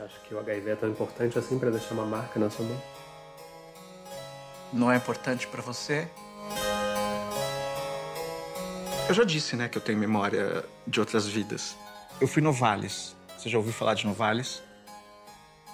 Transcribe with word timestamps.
Você 0.00 0.04
acha 0.04 0.20
que 0.20 0.34
o 0.34 0.38
HIV 0.38 0.70
é 0.70 0.76
tão 0.76 0.88
importante 0.88 1.38
assim 1.38 1.58
para 1.58 1.70
deixar 1.70 1.92
uma 1.92 2.06
marca 2.06 2.40
na 2.40 2.48
sua 2.48 2.64
mão? 2.64 2.82
Não 4.72 4.90
é 4.90 4.96
importante 4.96 5.46
para 5.46 5.60
você? 5.60 6.08
Eu 9.06 9.14
já 9.14 9.24
disse, 9.24 9.56
né, 9.56 9.68
que 9.68 9.76
eu 9.76 9.82
tenho 9.82 9.98
memória 9.98 10.64
de 10.86 11.00
outras 11.00 11.26
vidas. 11.26 11.76
Eu 12.18 12.26
fui 12.26 12.40
Novales. 12.40 13.14
Você 13.36 13.50
já 13.50 13.58
ouviu 13.58 13.74
falar 13.74 13.92
de 13.92 14.06
Novales? 14.06 14.62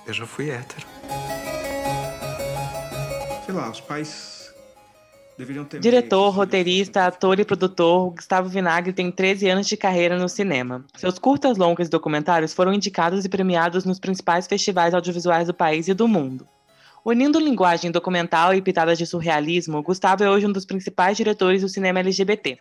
Eu 0.04 0.12
já 0.12 0.26
fui 0.26 0.50
hétero. 0.50 0.86
Sei 3.44 3.54
lá, 3.54 3.70
os 3.70 3.80
pais. 3.80 4.35
Diretor, 5.80 6.30
roteirista, 6.30 7.06
ator 7.06 7.38
e 7.38 7.44
produtor, 7.44 8.10
Gustavo 8.10 8.48
Vinagre 8.48 8.92
tem 8.92 9.10
13 9.10 9.48
anos 9.50 9.66
de 9.66 9.76
carreira 9.76 10.18
no 10.18 10.28
cinema. 10.28 10.84
Seus 10.96 11.18
curtas, 11.18 11.58
longas 11.58 11.88
e 11.88 11.90
documentários 11.90 12.54
foram 12.54 12.72
indicados 12.72 13.24
e 13.24 13.28
premiados 13.28 13.84
nos 13.84 14.00
principais 14.00 14.46
festivais 14.46 14.94
audiovisuais 14.94 15.46
do 15.46 15.54
país 15.54 15.88
e 15.88 15.94
do 15.94 16.08
mundo. 16.08 16.48
Unindo 17.04 17.38
linguagem 17.38 17.90
documental 17.90 18.54
e 18.54 18.62
pitadas 18.62 18.96
de 18.96 19.06
surrealismo, 19.06 19.82
Gustavo 19.82 20.24
é 20.24 20.30
hoje 20.30 20.46
um 20.46 20.52
dos 20.52 20.64
principais 20.64 21.16
diretores 21.16 21.60
do 21.60 21.68
cinema 21.68 22.00
LGBT. 22.00 22.58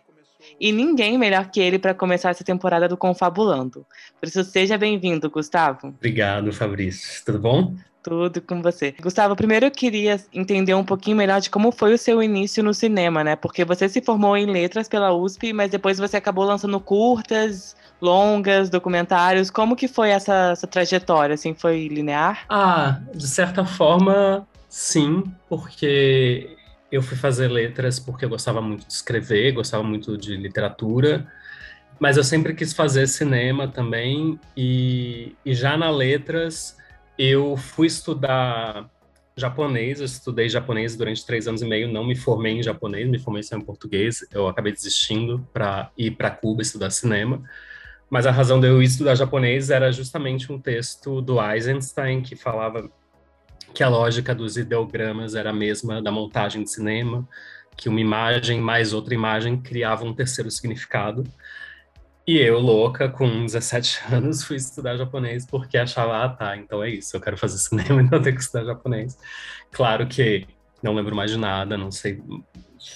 E 0.60 0.70
ninguém 0.70 1.18
melhor 1.18 1.50
que 1.50 1.60
ele 1.60 1.78
para 1.78 1.94
começar 1.94 2.30
essa 2.30 2.44
temporada 2.44 2.86
do 2.86 2.96
Confabulando. 2.96 3.86
Por 4.20 4.28
isso, 4.28 4.44
seja 4.44 4.78
bem-vindo, 4.78 5.30
Gustavo. 5.30 5.88
Obrigado, 5.88 6.52
Fabrício. 6.52 7.24
Tudo 7.24 7.38
bom? 7.38 7.74
Tudo 8.06 8.40
com 8.40 8.62
você. 8.62 8.94
Gustavo, 9.02 9.34
primeiro 9.34 9.66
eu 9.66 9.70
queria 9.72 10.20
entender 10.32 10.72
um 10.74 10.84
pouquinho 10.84 11.16
melhor 11.16 11.40
de 11.40 11.50
como 11.50 11.72
foi 11.72 11.92
o 11.92 11.98
seu 11.98 12.22
início 12.22 12.62
no 12.62 12.72
cinema, 12.72 13.24
né? 13.24 13.34
Porque 13.34 13.64
você 13.64 13.88
se 13.88 14.00
formou 14.00 14.36
em 14.36 14.46
letras 14.46 14.88
pela 14.88 15.12
USP, 15.12 15.52
mas 15.52 15.72
depois 15.72 15.98
você 15.98 16.16
acabou 16.16 16.44
lançando 16.44 16.78
curtas, 16.78 17.74
longas, 18.00 18.70
documentários. 18.70 19.50
Como 19.50 19.74
que 19.74 19.88
foi 19.88 20.10
essa, 20.10 20.50
essa 20.52 20.68
trajetória? 20.68 21.34
Assim, 21.34 21.52
foi 21.52 21.88
linear? 21.88 22.44
Ah, 22.48 23.00
de 23.12 23.26
certa 23.26 23.64
forma, 23.64 24.46
sim, 24.68 25.24
porque 25.48 26.56
eu 26.92 27.02
fui 27.02 27.16
fazer 27.16 27.48
letras 27.48 27.98
porque 27.98 28.24
eu 28.24 28.28
gostava 28.28 28.62
muito 28.62 28.86
de 28.86 28.92
escrever, 28.92 29.50
gostava 29.50 29.82
muito 29.82 30.16
de 30.16 30.36
literatura, 30.36 31.26
mas 31.98 32.16
eu 32.16 32.22
sempre 32.22 32.54
quis 32.54 32.72
fazer 32.72 33.08
cinema 33.08 33.66
também, 33.66 34.38
e, 34.56 35.34
e 35.44 35.52
já 35.54 35.76
na 35.76 35.90
letras 35.90 36.76
eu 37.18 37.56
fui 37.56 37.86
estudar 37.86 38.90
japonês, 39.36 40.00
eu 40.00 40.06
estudei 40.06 40.48
japonês 40.48 40.96
durante 40.96 41.24
três 41.26 41.46
anos 41.46 41.60
e 41.60 41.66
meio, 41.66 41.92
não 41.92 42.04
me 42.04 42.16
formei 42.16 42.52
em 42.52 42.62
japonês, 42.62 43.08
me 43.08 43.18
formei 43.18 43.42
só 43.42 43.56
em 43.56 43.60
português, 43.60 44.26
eu 44.32 44.48
acabei 44.48 44.72
desistindo 44.72 45.46
para 45.52 45.90
ir 45.96 46.12
para 46.12 46.30
Cuba 46.30 46.62
estudar 46.62 46.90
cinema, 46.90 47.42
mas 48.08 48.26
a 48.26 48.30
razão 48.30 48.58
de 48.58 48.66
eu 48.66 48.82
estudar 48.82 49.14
japonês 49.14 49.68
era 49.70 49.92
justamente 49.92 50.50
um 50.50 50.58
texto 50.58 51.20
do 51.20 51.42
Eisenstein 51.42 52.22
que 52.22 52.34
falava 52.34 52.90
que 53.74 53.82
a 53.82 53.88
lógica 53.88 54.34
dos 54.34 54.56
ideogramas 54.56 55.34
era 55.34 55.50
a 55.50 55.52
mesma 55.52 56.00
da 56.00 56.10
montagem 56.10 56.62
de 56.62 56.70
cinema, 56.70 57.28
que 57.76 57.90
uma 57.90 58.00
imagem 58.00 58.58
mais 58.58 58.94
outra 58.94 59.12
imagem 59.12 59.60
criava 59.60 60.02
um 60.04 60.14
terceiro 60.14 60.50
significado. 60.50 61.24
E 62.26 62.38
eu, 62.38 62.58
louca, 62.58 63.08
com 63.08 63.46
17 63.46 64.00
anos, 64.12 64.42
fui 64.42 64.56
estudar 64.56 64.96
japonês 64.96 65.46
porque 65.46 65.78
achava, 65.78 66.24
ah, 66.24 66.28
tá, 66.28 66.56
então 66.56 66.82
é 66.82 66.90
isso, 66.90 67.16
eu 67.16 67.20
quero 67.20 67.36
fazer 67.38 67.58
cinema, 67.58 68.02
então 68.02 68.18
eu 68.18 68.22
tenho 68.22 68.34
que 68.34 68.42
estudar 68.42 68.64
japonês. 68.64 69.16
Claro 69.70 70.06
que 70.08 70.46
não 70.82 70.94
lembro 70.94 71.14
mais 71.14 71.30
de 71.30 71.38
nada, 71.38 71.76
não 71.76 71.90
sei 71.90 72.20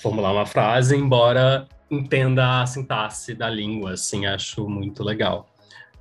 formular 0.02 0.32
uma 0.32 0.46
frase, 0.46 0.96
embora 0.96 1.66
entenda 1.90 2.60
a 2.60 2.66
sintaxe 2.66 3.34
da 3.34 3.48
língua, 3.48 3.92
assim, 3.92 4.26
acho 4.26 4.68
muito 4.68 5.02
legal. 5.02 5.48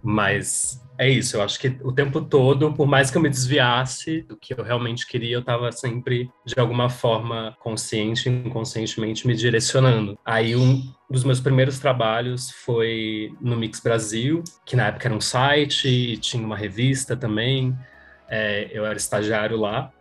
Mas 0.02 0.82
é 1.00 1.08
isso, 1.08 1.38
eu 1.38 1.42
acho 1.42 1.58
que 1.58 1.78
o 1.81 1.94
tempo 1.94 2.19
todo, 2.19 2.73
por 2.73 2.86
mais 2.86 3.09
que 3.09 3.17
eu 3.17 3.22
me 3.22 3.30
desviasse 3.30 4.22
do 4.23 4.36
que 4.36 4.54
eu 4.54 4.61
realmente 4.61 5.08
queria, 5.08 5.37
eu 5.37 5.39
estava 5.39 5.71
sempre, 5.71 6.30
de 6.45 6.60
alguma 6.60 6.89
forma, 6.89 7.55
consciente 7.61 8.27
e 8.27 8.32
inconscientemente 8.33 9.26
me 9.26 9.33
direcionando. 9.33 10.20
Aí 10.26 10.58
um 10.58 10.83
dos 11.09 11.23
meus 11.23 11.39
primeiros 11.39 11.80
trabalhos 11.80 12.52
foi 12.52 13.32
no 13.39 13.55
Mix 13.55 13.80
Brasil, 13.80 14.43
que 14.65 14.76
na 14.76 14.88
época 14.88 15.08
era 15.08 15.15
um 15.15 15.21
site 15.21 15.88
e 15.88 16.17
tinha 16.17 16.45
uma 16.45 16.58
revista 16.58 17.15
também. 17.15 17.73
É, 18.27 18.70
eu 18.73 18.86
era 18.86 18.98
estagiário 18.98 19.58
lá. 19.58 19.93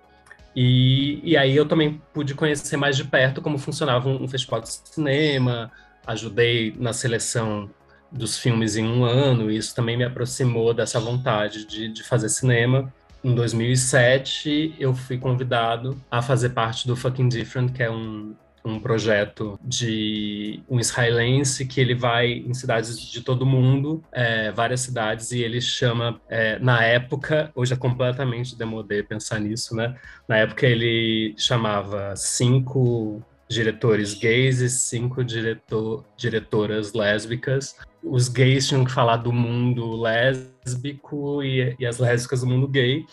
E, 0.56 1.20
e 1.22 1.36
aí 1.36 1.54
eu 1.54 1.68
também 1.68 2.02
pude 2.12 2.34
conhecer 2.34 2.76
mais 2.76 2.96
de 2.96 3.04
perto 3.04 3.40
como 3.40 3.56
funcionava 3.56 4.08
um, 4.08 4.24
um 4.24 4.26
festival 4.26 4.60
de 4.60 4.68
cinema, 4.68 5.70
ajudei 6.04 6.74
na 6.76 6.92
seleção 6.92 7.70
dos 8.10 8.38
filmes 8.38 8.76
em 8.76 8.86
um 8.86 9.04
ano, 9.04 9.50
e 9.50 9.56
isso 9.56 9.74
também 9.74 9.96
me 9.96 10.04
aproximou 10.04 10.72
dessa 10.72 10.98
vontade 10.98 11.64
de, 11.66 11.88
de 11.88 12.02
fazer 12.02 12.28
cinema. 12.28 12.92
Em 13.22 13.34
2007, 13.34 14.76
eu 14.78 14.94
fui 14.94 15.18
convidado 15.18 16.00
a 16.10 16.22
fazer 16.22 16.50
parte 16.50 16.86
do 16.86 16.96
Fucking 16.96 17.28
Different, 17.28 17.72
que 17.72 17.82
é 17.82 17.90
um, 17.90 18.34
um 18.64 18.78
projeto 18.78 19.58
de 19.62 20.62
um 20.68 20.78
israelense 20.78 21.66
que 21.66 21.80
ele 21.80 21.94
vai 21.94 22.32
em 22.32 22.54
cidades 22.54 23.00
de 23.00 23.20
todo 23.20 23.44
mundo, 23.44 24.02
é, 24.12 24.52
várias 24.52 24.80
cidades, 24.80 25.32
e 25.32 25.42
ele 25.42 25.60
chama, 25.60 26.20
é, 26.28 26.58
na 26.58 26.84
época, 26.84 27.50
hoje 27.54 27.72
é 27.72 27.76
completamente 27.76 28.56
demodé 28.56 29.02
pensar 29.02 29.40
nisso, 29.40 29.74
né? 29.74 29.96
Na 30.28 30.36
época 30.36 30.66
ele 30.66 31.34
chamava 31.36 32.14
cinco 32.16 33.22
diretores 33.48 34.14
gays 34.14 34.60
e 34.60 34.68
cinco 34.68 35.24
diretor, 35.24 36.04
diretoras 36.16 36.92
lésbicas. 36.92 37.76
Os 38.02 38.28
gays 38.28 38.68
tinham 38.68 38.84
que 38.84 38.92
falar 38.92 39.16
do 39.16 39.32
mundo 39.32 39.96
lésbico 40.00 41.42
e, 41.42 41.74
e, 41.78 41.86
as 41.86 41.98
lésbicas 41.98 42.42
do 42.42 42.46
mundo 42.46 42.68
gay. 42.68 43.06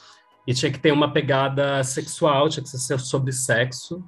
E 0.46 0.54
tinha 0.54 0.72
que 0.72 0.80
ter 0.80 0.92
uma 0.92 1.12
pegada 1.12 1.84
sexual, 1.84 2.50
tinha 2.50 2.64
que 2.64 2.70
ser 2.70 3.00
sobre 3.00 3.32
sexo. 3.32 4.04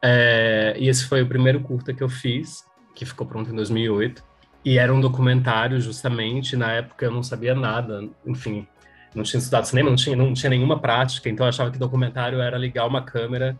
É, 0.00 0.74
e 0.78 0.88
esse 0.88 1.04
foi 1.04 1.22
o 1.22 1.26
primeiro 1.26 1.60
curta 1.60 1.92
que 1.92 2.02
eu 2.02 2.08
fiz, 2.08 2.64
que 2.94 3.04
ficou 3.04 3.26
pronto 3.26 3.50
em 3.50 3.56
2008. 3.56 4.22
E 4.64 4.78
era 4.78 4.94
um 4.94 5.00
documentário, 5.00 5.80
justamente. 5.80 6.56
Na 6.56 6.72
época 6.72 7.04
eu 7.04 7.10
não 7.10 7.22
sabia 7.22 7.54
nada, 7.54 8.08
enfim, 8.24 8.66
não 9.14 9.24
tinha 9.24 9.38
estudado 9.38 9.66
cinema, 9.66 9.90
não 9.90 9.96
tinha, 9.96 10.16
não 10.16 10.32
tinha 10.32 10.50
nenhuma 10.50 10.78
prática, 10.78 11.28
então 11.28 11.44
eu 11.44 11.48
achava 11.48 11.70
que 11.70 11.78
documentário 11.78 12.40
era 12.40 12.56
ligar 12.56 12.86
uma 12.86 13.02
câmera 13.02 13.58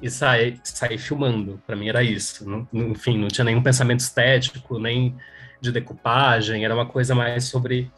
e 0.00 0.10
sair, 0.10 0.60
sair 0.62 0.98
filmando. 0.98 1.60
Para 1.66 1.76
mim 1.76 1.88
era 1.88 2.02
isso. 2.02 2.48
Não, 2.48 2.68
enfim, 2.72 3.18
não 3.18 3.28
tinha 3.28 3.44
nenhum 3.44 3.62
pensamento 3.62 4.00
estético, 4.00 4.78
nem 4.78 5.14
de 5.60 5.72
decupagem, 5.72 6.64
era 6.64 6.74
uma 6.74 6.86
coisa 6.86 7.14
mais 7.14 7.44
sobre 7.44 7.90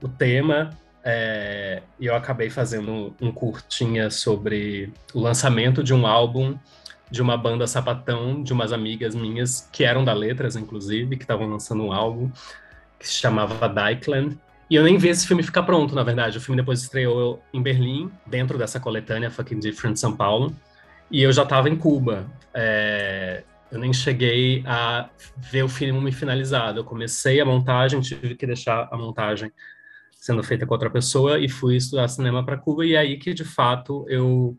o 0.00 0.08
tema. 0.08 0.70
É, 1.04 1.82
e 1.98 2.06
eu 2.06 2.14
acabei 2.14 2.48
fazendo 2.48 3.14
um 3.20 3.32
curtinha 3.32 4.08
sobre 4.08 4.92
o 5.12 5.20
lançamento 5.20 5.82
de 5.82 5.92
um 5.92 6.06
álbum 6.06 6.56
de 7.10 7.20
uma 7.20 7.36
banda 7.36 7.66
sapatão 7.66 8.42
de 8.42 8.52
umas 8.52 8.72
amigas 8.72 9.14
minhas 9.14 9.68
que 9.70 9.84
eram 9.84 10.02
da 10.02 10.14
Letras, 10.14 10.56
inclusive, 10.56 11.16
que 11.16 11.24
estavam 11.24 11.46
lançando 11.46 11.84
um 11.84 11.92
álbum 11.92 12.30
que 12.98 13.06
se 13.06 13.14
chamava 13.14 13.68
Dykeland. 13.68 14.38
E 14.70 14.76
eu 14.76 14.82
nem 14.82 14.96
vi 14.96 15.08
esse 15.08 15.26
filme 15.26 15.42
ficar 15.42 15.64
pronto, 15.64 15.94
na 15.94 16.02
verdade. 16.02 16.38
O 16.38 16.40
filme 16.40 16.58
depois 16.58 16.80
estreou 16.80 17.42
em 17.52 17.60
Berlim, 17.60 18.10
dentro 18.26 18.56
dessa 18.56 18.80
coletânea 18.80 19.30
Fucking 19.30 19.58
Different 19.58 19.98
São 19.98 20.16
Paulo. 20.16 20.54
E 21.12 21.22
eu 21.22 21.30
já 21.30 21.42
estava 21.42 21.68
em 21.68 21.76
Cuba. 21.76 22.26
É, 22.54 23.44
eu 23.70 23.78
nem 23.78 23.92
cheguei 23.92 24.64
a 24.66 25.10
ver 25.36 25.62
o 25.62 25.68
filme 25.68 26.10
finalizado. 26.10 26.80
Eu 26.80 26.84
comecei 26.84 27.38
a 27.38 27.44
montagem, 27.44 28.00
tive 28.00 28.34
que 28.34 28.46
deixar 28.46 28.88
a 28.90 28.96
montagem 28.96 29.52
sendo 30.12 30.42
feita 30.42 30.66
com 30.66 30.72
outra 30.72 30.88
pessoa 30.88 31.38
e 31.38 31.50
fui 31.50 31.76
estudar 31.76 32.08
cinema 32.08 32.42
para 32.42 32.56
Cuba. 32.56 32.86
E 32.86 32.94
é 32.94 32.98
aí 32.98 33.18
que, 33.18 33.34
de 33.34 33.44
fato, 33.44 34.06
eu 34.08 34.56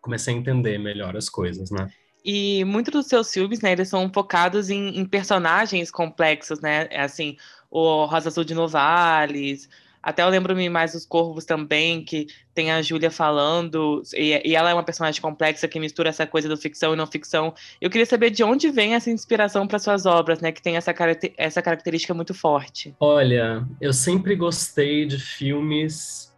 comecei 0.00 0.34
a 0.34 0.36
entender 0.36 0.78
melhor 0.78 1.16
as 1.16 1.28
coisas, 1.28 1.70
né? 1.70 1.88
E 2.24 2.64
muitos 2.64 2.92
dos 2.92 3.06
seus 3.06 3.32
filmes, 3.32 3.60
né, 3.60 3.72
eles 3.72 3.88
são 3.88 4.10
focados 4.12 4.70
em, 4.70 4.98
em 4.98 5.04
personagens 5.04 5.92
complexos, 5.92 6.60
né? 6.60 6.88
É 6.90 7.02
assim, 7.02 7.36
o 7.70 8.04
Rosa 8.04 8.28
Azul 8.28 8.42
de 8.42 8.54
Novales, 8.54 9.68
até 10.02 10.22
eu 10.22 10.28
lembro-me 10.28 10.68
mais 10.68 10.92
dos 10.92 11.04
Corvos 11.04 11.44
também, 11.44 12.04
que 12.04 12.26
tem 12.54 12.70
a 12.70 12.82
Júlia 12.82 13.10
falando, 13.10 14.02
e, 14.14 14.50
e, 14.50 14.54
ela 14.54 14.70
é 14.70 14.74
uma 14.74 14.82
personagem 14.82 15.20
complexa 15.20 15.68
que 15.68 15.78
mistura 15.78 16.08
essa 16.08 16.26
coisa 16.26 16.48
do 16.48 16.56
ficção 16.56 16.92
e 16.92 16.96
não 16.96 17.06
ficção. 17.06 17.54
Eu 17.80 17.90
queria 17.90 18.06
saber 18.06 18.30
de 18.30 18.42
onde 18.42 18.70
vem 18.70 18.94
essa 18.94 19.10
inspiração 19.10 19.66
para 19.66 19.78
suas 19.78 20.06
obras, 20.06 20.40
né, 20.40 20.52
que 20.52 20.62
tem 20.62 20.76
essa, 20.76 20.94
essa 21.36 21.62
característica 21.62 22.14
muito 22.14 22.34
forte. 22.34 22.94
Olha, 22.98 23.66
eu 23.80 23.92
sempre 23.92 24.34
gostei 24.34 25.06
de 25.06 25.18
filmes 25.18 26.34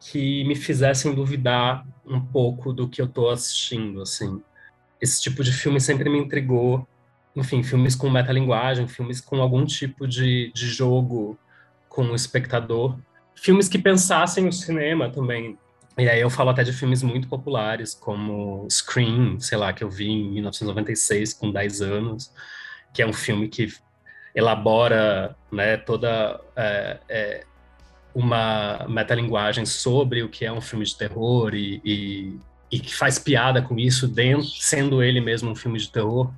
que 0.00 0.44
me 0.44 0.56
fizessem 0.56 1.14
duvidar 1.14 1.86
um 2.06 2.20
pouco 2.20 2.72
do 2.72 2.88
que 2.88 3.00
eu 3.00 3.06
estou 3.06 3.30
assistindo, 3.30 4.02
assim. 4.02 4.42
Esse 5.00 5.20
tipo 5.20 5.44
de 5.44 5.52
filme 5.52 5.80
sempre 5.80 6.08
me 6.08 6.18
intrigou. 6.18 6.86
Enfim, 7.36 7.62
filmes 7.62 7.94
com 7.94 8.10
metalinguagem, 8.10 8.88
filmes 8.88 9.20
com 9.20 9.40
algum 9.40 9.64
tipo 9.64 10.08
de, 10.08 10.50
de 10.52 10.66
jogo 10.66 11.38
com 11.90 12.04
o 12.04 12.14
espectador. 12.14 12.96
Filmes 13.34 13.68
que 13.68 13.78
pensassem 13.78 14.48
o 14.48 14.52
cinema 14.52 15.10
também. 15.10 15.58
E 15.98 16.08
aí 16.08 16.20
eu 16.20 16.30
falo 16.30 16.50
até 16.50 16.62
de 16.62 16.72
filmes 16.72 17.02
muito 17.02 17.28
populares, 17.28 17.92
como 17.92 18.66
Scream, 18.70 19.38
sei 19.38 19.58
lá, 19.58 19.72
que 19.72 19.84
eu 19.84 19.90
vi 19.90 20.08
em 20.08 20.30
1996, 20.30 21.34
com 21.34 21.50
10 21.50 21.82
anos, 21.82 22.32
que 22.94 23.02
é 23.02 23.06
um 23.06 23.12
filme 23.12 23.48
que 23.48 23.68
elabora 24.34 25.36
né, 25.50 25.76
toda 25.76 26.40
é, 26.56 27.00
é, 27.08 27.44
uma 28.14 28.86
metalinguagem 28.88 29.66
sobre 29.66 30.22
o 30.22 30.28
que 30.28 30.44
é 30.44 30.52
um 30.52 30.60
filme 30.60 30.84
de 30.84 30.96
terror 30.96 31.54
e, 31.54 31.82
e, 31.84 32.38
e 32.70 32.78
que 32.78 32.94
faz 32.94 33.18
piada 33.18 33.60
com 33.60 33.78
isso, 33.78 34.06
dentro, 34.06 34.44
sendo 34.44 35.02
ele 35.02 35.20
mesmo 35.20 35.50
um 35.50 35.56
filme 35.56 35.78
de 35.78 35.90
terror, 35.90 36.32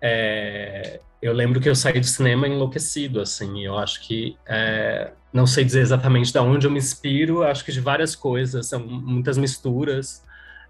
é, 0.00 1.00
eu 1.20 1.32
lembro 1.32 1.60
que 1.60 1.68
eu 1.68 1.74
saí 1.74 1.98
do 1.98 2.06
cinema 2.06 2.46
enlouquecido, 2.46 3.20
assim, 3.20 3.64
eu 3.64 3.78
acho 3.78 4.00
que, 4.02 4.36
é, 4.46 5.12
não 5.32 5.46
sei 5.46 5.64
dizer 5.64 5.80
exatamente 5.80 6.32
de 6.32 6.38
onde 6.38 6.66
eu 6.66 6.70
me 6.70 6.78
inspiro, 6.78 7.42
acho 7.42 7.64
que 7.64 7.72
de 7.72 7.80
várias 7.80 8.14
coisas, 8.14 8.66
são 8.66 8.80
muitas 8.80 9.38
misturas, 9.38 10.24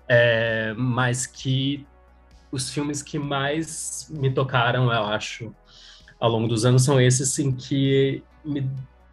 é, 0.08 0.72
mas 0.76 1.26
que 1.26 1.86
os 2.50 2.70
filmes 2.70 3.02
que 3.02 3.18
mais 3.18 4.08
me 4.10 4.32
tocaram, 4.32 4.92
eu 4.92 5.04
acho, 5.04 5.54
ao 6.18 6.30
longo 6.30 6.48
dos 6.48 6.64
anos, 6.64 6.84
são 6.84 7.00
esses 7.00 7.38
em 7.38 7.52
que 7.52 8.22
me, 8.44 8.70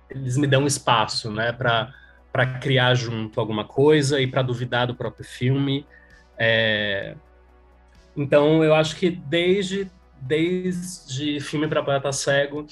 eles 0.09 0.37
me 0.37 0.47
dão 0.47 0.67
espaço, 0.67 1.31
né, 1.31 1.51
para 1.51 1.93
para 2.33 2.47
criar 2.47 2.95
junto 2.95 3.39
alguma 3.39 3.63
coisa 3.63 4.19
e 4.19 4.25
para 4.25 4.41
duvidar 4.41 4.87
do 4.87 4.95
próprio 4.95 5.23
filme. 5.23 5.85
É... 6.35 7.15
Então, 8.17 8.63
eu 8.63 8.73
acho 8.73 8.95
que 8.95 9.11
desde 9.11 9.87
desde 10.25 11.39
filme 11.39 11.67
para 11.67 11.83
poeta 11.83 12.11
cego, 12.11 12.65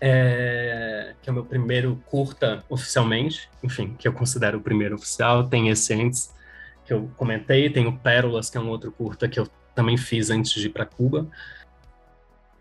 é... 0.00 1.14
que 1.22 1.28
é 1.28 1.32
o 1.32 1.34
meu 1.34 1.44
primeiro 1.44 2.02
curta 2.06 2.64
oficialmente, 2.68 3.48
enfim, 3.62 3.94
que 3.98 4.06
eu 4.06 4.12
considero 4.12 4.58
o 4.58 4.60
primeiro 4.60 4.94
oficial, 4.94 5.48
tem 5.48 5.68
esse 5.68 5.94
antes 5.94 6.34
que 6.84 6.92
eu 6.92 7.10
comentei, 7.16 7.68
tem 7.68 7.86
o 7.86 7.98
Pérolas, 7.98 8.48
que 8.48 8.56
é 8.56 8.60
um 8.60 8.68
outro 8.68 8.90
curta 8.90 9.28
que 9.28 9.38
eu 9.38 9.48
também 9.74 9.96
fiz 9.96 10.30
antes 10.30 10.52
de 10.52 10.66
ir 10.66 10.70
para 10.70 10.86
Cuba. 10.86 11.28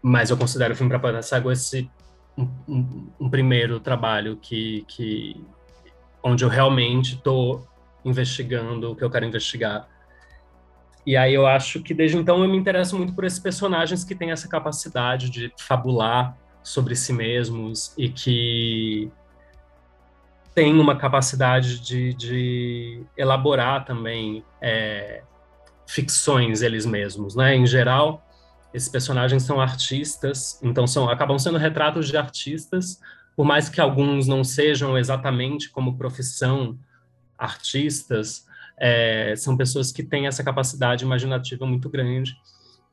Mas 0.01 0.29
eu 0.29 0.37
considero 0.37 0.73
o 0.73 0.77
filme 0.77 0.89
para 0.89 0.99
poeta 0.99 1.21
cego 1.21 1.51
esse 1.51 1.89
um, 2.37 2.47
um, 2.67 3.07
um, 3.21 3.29
primeiro 3.29 3.79
trabalho 3.79 4.37
que, 4.37 4.85
que 4.87 5.43
onde 6.21 6.43
eu 6.45 6.49
realmente 6.49 7.15
estou 7.15 7.67
investigando 8.05 8.91
o 8.91 8.95
que 8.95 9.03
eu 9.03 9.09
quero 9.09 9.25
investigar. 9.25 9.87
E 11.07 11.15
aí 11.15 11.33
eu 11.33 11.47
acho 11.47 11.81
que 11.81 11.93
desde 11.93 12.17
então 12.17 12.43
eu 12.43 12.49
me 12.49 12.57
interesso 12.57 12.97
muito 12.97 13.13
por 13.13 13.23
esses 13.23 13.39
personagens 13.39 14.03
que 14.03 14.13
têm 14.13 14.31
essa 14.31 14.45
capacidade 14.45 15.29
de 15.29 15.49
fabular 15.57 16.37
sobre 16.61 16.97
si 16.97 17.13
mesmos 17.13 17.93
e 17.97 18.09
que 18.09 19.09
têm 20.53 20.77
uma 20.77 20.97
capacidade 20.97 21.79
de, 21.79 22.13
de 22.13 23.05
elaborar 23.15 23.85
também 23.85 24.43
é, 24.59 25.23
ficções 25.87 26.61
eles 26.61 26.85
mesmos, 26.85 27.37
né? 27.37 27.55
Em 27.55 27.65
geral, 27.65 28.27
esses 28.73 28.89
personagens 28.89 29.43
são 29.43 29.61
artistas, 29.61 30.59
então 30.61 30.85
são 30.85 31.09
acabam 31.09 31.39
sendo 31.39 31.57
retratos 31.57 32.09
de 32.09 32.17
artistas, 32.17 32.99
por 33.33 33.45
mais 33.45 33.69
que 33.69 33.79
alguns 33.79 34.27
não 34.27 34.43
sejam 34.43 34.97
exatamente 34.97 35.69
como 35.69 35.97
profissão 35.97 36.77
artistas, 37.37 38.45
é, 38.79 39.33
são 39.35 39.57
pessoas 39.57 39.91
que 39.91 40.03
têm 40.03 40.27
essa 40.27 40.43
capacidade 40.43 41.03
imaginativa 41.03 41.65
muito 41.65 41.89
grande. 41.89 42.35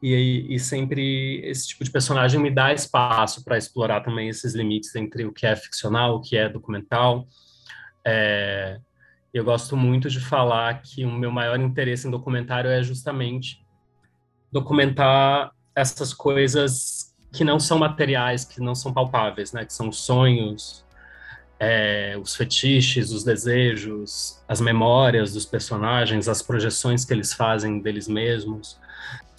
E, 0.03 0.47
e 0.55 0.59
sempre 0.59 1.41
esse 1.45 1.69
tipo 1.69 1.83
de 1.83 1.91
personagem 1.91 2.39
me 2.39 2.51
dá 2.51 2.73
espaço 2.75 3.43
para 3.43 3.57
explorar 3.57 4.01
também 4.03 4.29
esses 4.29 4.55
limites 4.55 4.95
entre 4.95 5.25
o 5.25 5.33
que 5.33 5.47
é 5.47 5.57
ficcional, 5.57 6.17
o 6.17 6.21
que 6.21 6.37
é 6.37 6.49
documental. 6.49 7.27
É, 8.05 8.79
eu 9.33 9.45
gosto 9.45 9.77
muito 9.77 10.11
de 10.11 10.21
falar 10.21 10.83
que 10.83 11.05
o 11.05 11.11
meu 11.11 11.31
maior 11.31 11.59
interesse 11.59 12.07
em 12.07 12.11
documentário 12.11 12.71
é 12.71 12.83
justamente 12.83 13.65
documentar 14.53 15.53
essas 15.75 16.13
coisas 16.13 17.15
que 17.33 17.43
não 17.43 17.59
são 17.59 17.79
materiais, 17.79 18.45
que 18.45 18.61
não 18.61 18.75
são 18.75 18.93
palpáveis, 18.93 19.53
né? 19.53 19.65
Que 19.65 19.73
são 19.73 19.89
os 19.89 20.01
sonhos, 20.01 20.84
é, 21.59 22.17
os 22.21 22.35
fetiches, 22.35 23.11
os 23.11 23.25
desejos, 23.25 24.43
as 24.49 24.61
memórias 24.61 25.33
dos 25.33 25.47
personagens, 25.47 26.29
as 26.29 26.43
projeções 26.43 27.05
que 27.05 27.13
eles 27.13 27.33
fazem 27.33 27.81
deles 27.81 28.09
mesmos. 28.09 28.79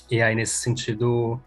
E 0.10 0.22
aí, 0.22 0.36
nesse 0.36 0.56
sentido, 0.58 1.40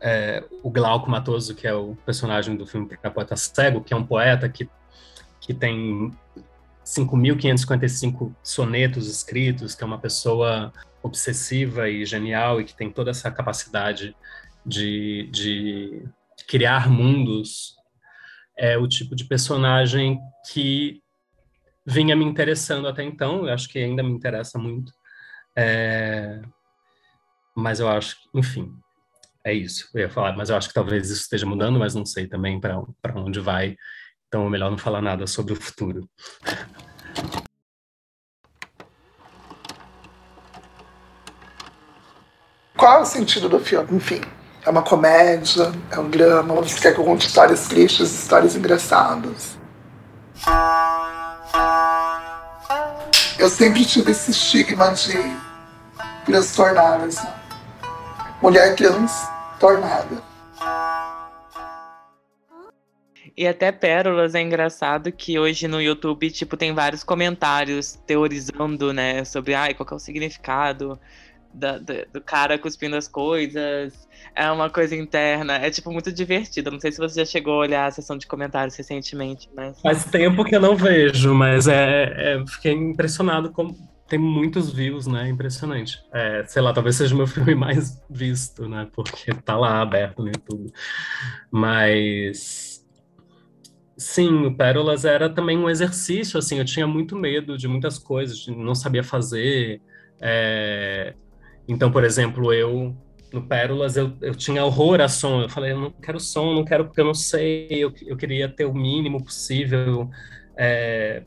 é, 0.00 0.44
o 0.62 0.70
Glauco 0.70 1.10
Matoso, 1.10 1.54
que 1.54 1.66
é 1.66 1.74
o 1.74 1.96
personagem 2.04 2.56
do 2.56 2.66
filme 2.66 2.86
Pra 2.86 3.10
Poeta 3.10 3.36
Cego, 3.36 3.80
que 3.80 3.92
é 3.92 3.96
um 3.96 4.04
poeta 4.04 4.48
que, 4.48 4.68
que 5.40 5.54
tem 5.54 6.12
5.555 6.84 8.32
sonetos 8.42 9.08
escritos, 9.08 9.74
que 9.74 9.82
é 9.82 9.86
uma 9.86 9.98
pessoa 9.98 10.72
obsessiva 11.02 11.88
e 11.88 12.04
genial 12.04 12.60
e 12.60 12.64
que 12.64 12.74
tem 12.74 12.90
toda 12.90 13.10
essa 13.10 13.30
capacidade 13.30 14.14
de, 14.64 15.28
de 15.30 16.02
criar 16.46 16.88
mundos, 16.90 17.76
é 18.56 18.78
o 18.78 18.88
tipo 18.88 19.14
de 19.14 19.24
personagem 19.24 20.18
que 20.50 21.00
vinha 21.86 22.16
me 22.16 22.24
interessando 22.24 22.88
até 22.88 23.02
então, 23.02 23.46
eu 23.46 23.52
acho 23.52 23.68
que 23.68 23.78
ainda 23.78 24.02
me 24.02 24.10
interessa 24.10 24.58
muito. 24.58 24.92
É... 25.56 26.40
Mas 27.54 27.80
eu 27.80 27.88
acho, 27.88 28.16
enfim, 28.34 28.72
é 29.44 29.52
isso. 29.52 29.88
Eu 29.94 30.00
ia 30.00 30.10
falar, 30.10 30.36
mas 30.36 30.50
eu 30.50 30.56
acho 30.56 30.68
que 30.68 30.74
talvez 30.74 31.10
isso 31.10 31.22
esteja 31.22 31.46
mudando, 31.46 31.78
mas 31.78 31.94
não 31.94 32.06
sei 32.06 32.26
também 32.26 32.60
para 32.60 32.80
onde 33.16 33.40
vai. 33.40 33.76
Então 34.26 34.46
é 34.46 34.50
melhor 34.50 34.70
não 34.70 34.78
falar 34.78 35.02
nada 35.02 35.26
sobre 35.26 35.52
o 35.52 35.56
futuro. 35.56 36.08
Qual 42.76 42.98
é 42.98 43.00
o 43.00 43.04
sentido 43.04 43.48
do 43.48 43.60
filme? 43.60 43.96
Enfim, 43.96 44.20
é 44.64 44.70
uma 44.70 44.82
comédia, 44.82 45.70
é 45.90 45.98
um 45.98 46.08
drama, 46.08 46.54
você 46.54 46.80
quer 46.80 46.94
que 46.94 47.00
eu 47.00 47.04
conte 47.04 47.26
histórias 47.26 47.68
tristes, 47.68 48.10
histórias 48.10 48.56
engraçadas. 48.56 49.58
Eu 53.38 53.50
sempre 53.50 53.84
tive 53.84 54.12
esse 54.12 54.30
estigma 54.30 54.92
de. 54.94 55.18
Né? 55.18 55.40
Mulher 58.40 58.74
transtornada. 58.74 60.22
E 63.36 63.46
até 63.46 63.72
Pérolas 63.72 64.34
é 64.34 64.40
engraçado 64.40 65.10
que 65.10 65.38
hoje 65.38 65.66
no 65.66 65.82
YouTube, 65.82 66.30
tipo, 66.30 66.56
tem 66.56 66.72
vários 66.72 67.02
comentários 67.02 67.98
teorizando, 68.06 68.92
né, 68.92 69.24
sobre 69.24 69.54
ai, 69.54 69.74
qual 69.74 69.88
é 69.90 69.94
o 69.94 69.98
significado 69.98 70.98
da, 71.54 71.78
da, 71.78 72.04
do 72.12 72.20
cara 72.20 72.58
cuspindo 72.58 72.96
as 72.96 73.08
coisas. 73.08 74.08
É 74.34 74.50
uma 74.50 74.68
coisa 74.68 74.94
interna. 74.96 75.54
É, 75.54 75.70
tipo, 75.70 75.92
muito 75.92 76.12
divertido. 76.12 76.70
Não 76.70 76.80
sei 76.80 76.92
se 76.92 76.98
você 76.98 77.20
já 77.20 77.26
chegou 77.26 77.54
a 77.54 77.58
olhar 77.58 77.86
a 77.86 77.90
sessão 77.90 78.18
de 78.18 78.26
comentários 78.26 78.76
recentemente, 78.76 79.48
mas. 79.54 79.80
Faz 79.80 80.04
tempo 80.04 80.44
que 80.44 80.56
eu 80.56 80.60
não 80.60 80.76
vejo, 80.76 81.34
mas 81.34 81.68
é, 81.68 82.34
é 82.34 82.46
fiquei 82.46 82.72
impressionado 82.72 83.52
como 83.52 83.76
tem 84.08 84.18
muitos 84.18 84.72
views, 84.72 85.06
né? 85.06 85.28
Impressionante. 85.28 85.98
É, 86.12 86.44
sei 86.46 86.60
lá, 86.60 86.72
talvez 86.72 86.96
seja 86.96 87.14
o 87.14 87.18
meu 87.18 87.26
filme 87.28 87.54
mais 87.54 88.02
visto, 88.10 88.68
né? 88.68 88.88
Porque 88.92 89.32
tá 89.32 89.56
lá 89.56 89.80
aberto 89.80 90.22
no 90.22 90.28
YouTube. 90.28 90.72
Mas 91.50 92.74
Sim, 93.96 94.46
o 94.46 94.54
Pérolas 94.54 95.04
era 95.04 95.30
também 95.30 95.56
um 95.56 95.70
exercício, 95.70 96.38
assim, 96.38 96.58
eu 96.58 96.64
tinha 96.64 96.86
muito 96.86 97.16
medo 97.16 97.56
de 97.56 97.68
muitas 97.68 97.98
coisas, 97.98 98.46
não 98.48 98.74
sabia 98.74 99.04
fazer. 99.04 99.80
É... 100.20 101.14
Então, 101.66 101.90
por 101.90 102.04
exemplo, 102.04 102.52
eu, 102.52 102.94
no 103.32 103.42
Pérolas, 103.46 103.96
eu, 103.96 104.12
eu 104.20 104.34
tinha 104.34 104.64
horror 104.64 105.00
a 105.00 105.08
som, 105.08 105.42
eu 105.42 105.48
falei, 105.48 105.72
eu 105.72 105.80
não 105.80 105.90
quero 105.90 106.20
som, 106.20 106.54
não 106.54 106.64
quero 106.64 106.84
porque 106.84 107.00
eu 107.00 107.04
não 107.04 107.14
sei, 107.14 107.68
eu, 107.70 107.92
eu 108.06 108.16
queria 108.16 108.48
ter 108.48 108.64
o 108.64 108.74
mínimo 108.74 109.22
possível, 109.22 110.10
é... 110.56 111.22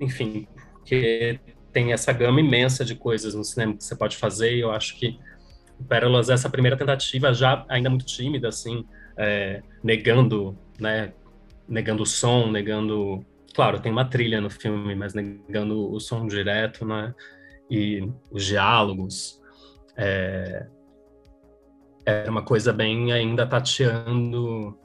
enfim, 0.00 0.46
porque 0.74 1.38
tem 1.72 1.92
essa 1.92 2.12
gama 2.12 2.40
imensa 2.40 2.84
de 2.84 2.94
coisas 2.94 3.34
no 3.34 3.44
cinema 3.44 3.76
que 3.76 3.84
você 3.84 3.94
pode 3.94 4.16
fazer, 4.16 4.56
e 4.56 4.60
eu 4.60 4.72
acho 4.72 4.96
que 4.98 5.18
o 5.78 5.84
Pérolas, 5.84 6.28
essa 6.28 6.50
primeira 6.50 6.76
tentativa, 6.76 7.32
já 7.32 7.64
ainda 7.68 7.88
muito 7.88 8.04
tímida, 8.04 8.48
assim, 8.48 8.84
é... 9.16 9.62
negando 9.84 10.58
né, 10.80 11.12
negando 11.68 12.02
o 12.02 12.06
som, 12.06 12.50
negando. 12.50 13.24
Claro, 13.54 13.80
tem 13.80 13.92
uma 13.92 14.04
trilha 14.04 14.40
no 14.40 14.50
filme, 14.50 14.94
mas 14.94 15.14
negando 15.14 15.92
o 15.92 16.00
som 16.00 16.26
direto, 16.26 16.84
né? 16.84 17.14
E 17.70 18.08
os 18.30 18.44
diálogos. 18.44 19.39
É... 20.00 20.66
Era 22.06 22.30
uma 22.30 22.42
coisa 22.42 22.72
bem 22.72 23.12
ainda 23.12 23.46
tateando 23.46 24.76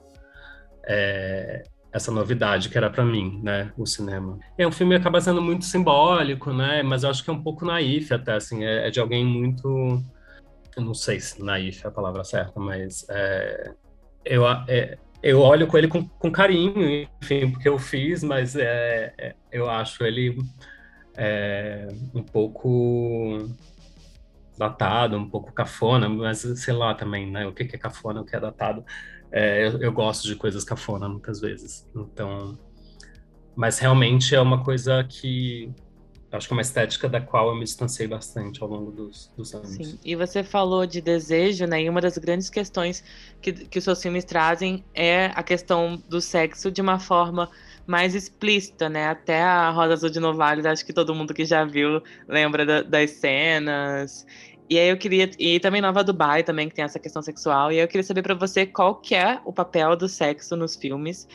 é... 0.86 1.64
essa 1.92 2.12
novidade 2.12 2.68
que 2.68 2.78
era 2.78 2.90
para 2.90 3.06
mim, 3.06 3.40
né? 3.42 3.72
O 3.78 3.86
cinema. 3.86 4.38
É 4.58 4.68
um 4.68 4.72
filme 4.72 4.96
que 4.96 5.02
acaba 5.02 5.22
sendo 5.22 5.42
muito 5.42 5.64
simbólico, 5.64 6.52
né? 6.52 6.84
Mas 6.84 7.04
eu 7.04 7.10
acho 7.10 7.24
que 7.24 7.30
é 7.30 7.34
um 7.34 7.42
pouco 7.42 7.66
naif 7.66 8.14
até, 8.14 8.34
assim. 8.34 8.66
É, 8.66 8.88
é 8.88 8.92
de 8.92 9.00
alguém 9.00 9.26
muito. 9.26 10.04
Eu 10.76 10.84
não 10.84 10.94
sei 10.94 11.22
se 11.22 11.42
naif 11.42 11.86
é 11.86 11.88
a 11.88 11.92
palavra 11.92 12.24
certa, 12.26 12.60
mas 12.60 13.06
é, 13.10 13.74
eu, 14.26 14.46
é, 14.68 14.98
eu 15.24 15.40
olho 15.40 15.68
com 15.68 15.78
ele 15.78 15.88
com, 15.88 16.06
com 16.06 16.30
carinho, 16.30 17.08
enfim, 17.22 17.50
porque 17.50 17.70
eu 17.70 17.80
fiz, 17.80 18.22
mas 18.22 18.58
é, 18.58 19.14
é 19.18 19.36
eu 19.52 19.70
acho 19.70 20.04
ele 20.04 20.38
um 22.14 22.22
pouco 22.22 23.48
datado, 24.58 25.18
um 25.18 25.30
pouco 25.30 25.52
cafona, 25.52 26.08
mas 26.08 26.40
sei 26.40 26.74
lá 26.74 26.94
também, 26.94 27.30
né? 27.30 27.46
O 27.46 27.54
que, 27.54 27.64
é 27.64 27.78
cafona, 27.78 28.22
o 28.22 28.26
que 28.26 28.36
é 28.36 28.40
datado. 28.40 28.84
É, 29.32 29.68
eu, 29.68 29.82
eu, 29.82 29.92
gosto 29.92 30.28
de 30.28 30.36
coisas 30.36 30.64
cafona 30.64 31.10
muitas 31.10 31.40
vezes. 31.40 31.88
Então, 31.96 32.58
mas 33.56 33.80
realmente 33.80 34.36
é 34.36 34.42
uma 34.42 34.64
coisa 34.64 35.04
que 35.04 35.74
acho 36.32 36.48
que 36.48 36.54
é 36.54 36.56
uma 36.58 36.62
estética 36.62 37.08
da 37.08 37.22
qual 37.22 37.50
eu 37.50 37.56
me 37.56 37.64
distanciei 37.64 38.08
bastante 38.08 38.62
ao 38.62 38.68
longo 38.68 38.92
dos, 38.92 39.32
dos 39.38 39.54
anos. 39.54 39.70
Sim, 39.70 39.98
e 40.04 40.16
você 40.16 40.44
falou 40.44 40.86
de 40.86 41.00
desejo, 41.02 41.66
né? 41.66 41.84
E 41.84 41.90
uma 41.90 42.02
das 42.02 42.18
grandes 42.18 42.50
questões 42.50 43.04
que, 43.42 43.54
que 43.54 43.80
os 43.80 43.84
seus 43.84 44.02
filmes 44.02 44.26
trazem 44.26 44.84
é 44.94 45.28
a 45.28 45.42
questão 45.42 46.02
do 46.10 46.20
sexo 46.20 46.70
de 46.70 46.82
uma 46.82 47.00
forma 47.00 47.50
mais 47.86 48.16
explícita, 48.16 48.90
né? 48.90 49.08
Até 49.08 49.42
a 49.42 49.70
Rosa 49.70 49.94
Azul 49.94 50.10
de 50.10 50.20
Novalis, 50.20 50.66
acho 50.66 50.86
que 50.86 50.94
todo 50.94 51.14
mundo 51.14 51.34
que 51.34 51.46
já 51.46 51.64
viu 51.66 52.02
lembra 52.28 52.66
da, 52.66 52.82
das 52.82 53.12
cenas. 53.12 54.26
E 54.70 54.80
aí 54.80 54.90
eu 54.90 54.98
queria 54.98 55.30
e 55.38 55.60
também 55.60 55.82
Nova 55.82 56.04
Dubai 56.04 56.44
também 56.44 56.68
que 56.68 56.76
tem 56.76 56.84
essa 56.86 57.00
questão 57.00 57.22
sexual. 57.22 57.72
E 57.72 57.76
aí 57.76 57.82
eu 57.82 57.88
queria 57.88 58.04
saber 58.04 58.24
para 58.24 58.34
você 58.34 58.66
qual 58.66 58.96
que 58.96 59.14
é 59.14 59.40
o 59.46 59.54
papel 59.54 59.96
do 59.96 60.08
sexo 60.10 60.56
nos 60.56 60.76
filmes 60.76 61.28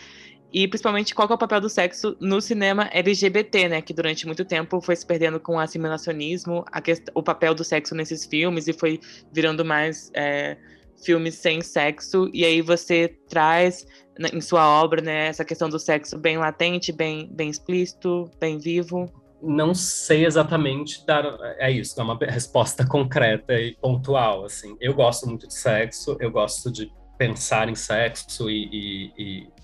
e 0.52 0.66
principalmente 0.66 1.14
qual 1.14 1.28
é 1.28 1.34
o 1.34 1.38
papel 1.38 1.60
do 1.60 1.68
sexo 1.68 2.16
no 2.20 2.40
cinema 2.40 2.88
LGBT, 2.92 3.68
né? 3.68 3.82
Que 3.82 3.94
durante 3.94 4.26
muito 4.26 4.44
tempo 4.44 4.80
foi 4.80 4.96
se 4.96 5.06
perdendo 5.06 5.38
com 5.38 5.54
o 5.54 5.58
assimilacionismo, 5.60 6.64
a 6.72 6.82
o 7.14 7.22
papel 7.22 7.54
do 7.54 7.62
sexo 7.62 7.94
nesses 7.94 8.24
filmes 8.26 8.66
e 8.66 8.72
foi 8.72 9.00
virando 9.32 9.64
mais 9.64 10.10
é, 10.12 10.56
filmes 11.04 11.34
sem 11.36 11.60
sexo. 11.60 12.30
E 12.32 12.44
aí 12.44 12.60
você 12.60 13.08
traz 13.28 13.86
né, 14.18 14.28
em 14.32 14.40
sua 14.40 14.66
obra, 14.68 15.00
né, 15.00 15.28
essa 15.28 15.44
questão 15.44 15.68
do 15.68 15.78
sexo 15.78 16.18
bem 16.18 16.38
latente, 16.38 16.92
bem, 16.92 17.28
bem 17.32 17.48
explícito, 17.48 18.30
bem 18.38 18.58
vivo. 18.58 19.10
Não 19.42 19.74
sei 19.74 20.26
exatamente 20.26 21.04
dar 21.06 21.24
é 21.58 21.70
isso, 21.70 21.96
dar 21.96 22.04
uma 22.04 22.16
resposta 22.16 22.86
concreta 22.86 23.54
e 23.54 23.74
pontual. 23.76 24.44
Assim, 24.44 24.76
eu 24.80 24.92
gosto 24.92 25.26
muito 25.26 25.48
de 25.48 25.54
sexo, 25.54 26.16
eu 26.20 26.30
gosto 26.30 26.70
de 26.70 26.92
pensar 27.16 27.68
em 27.68 27.74
sexo 27.74 28.50
e, 28.50 28.68
e, 28.72 29.12
e 29.18 29.60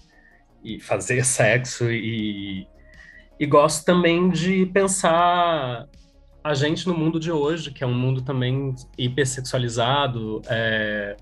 e 0.66 0.80
fazer 0.80 1.24
sexo 1.24 1.88
e, 1.90 2.66
e 3.38 3.46
gosto 3.46 3.84
também 3.84 4.28
de 4.28 4.66
pensar 4.66 5.86
a 6.42 6.54
gente 6.54 6.88
no 6.88 6.94
mundo 6.96 7.20
de 7.20 7.30
hoje, 7.30 7.70
que 7.70 7.84
é 7.84 7.86
um 7.86 7.94
mundo 7.94 8.22
também 8.22 8.74
hipersexualizado. 8.98 10.42
É, 10.48 11.16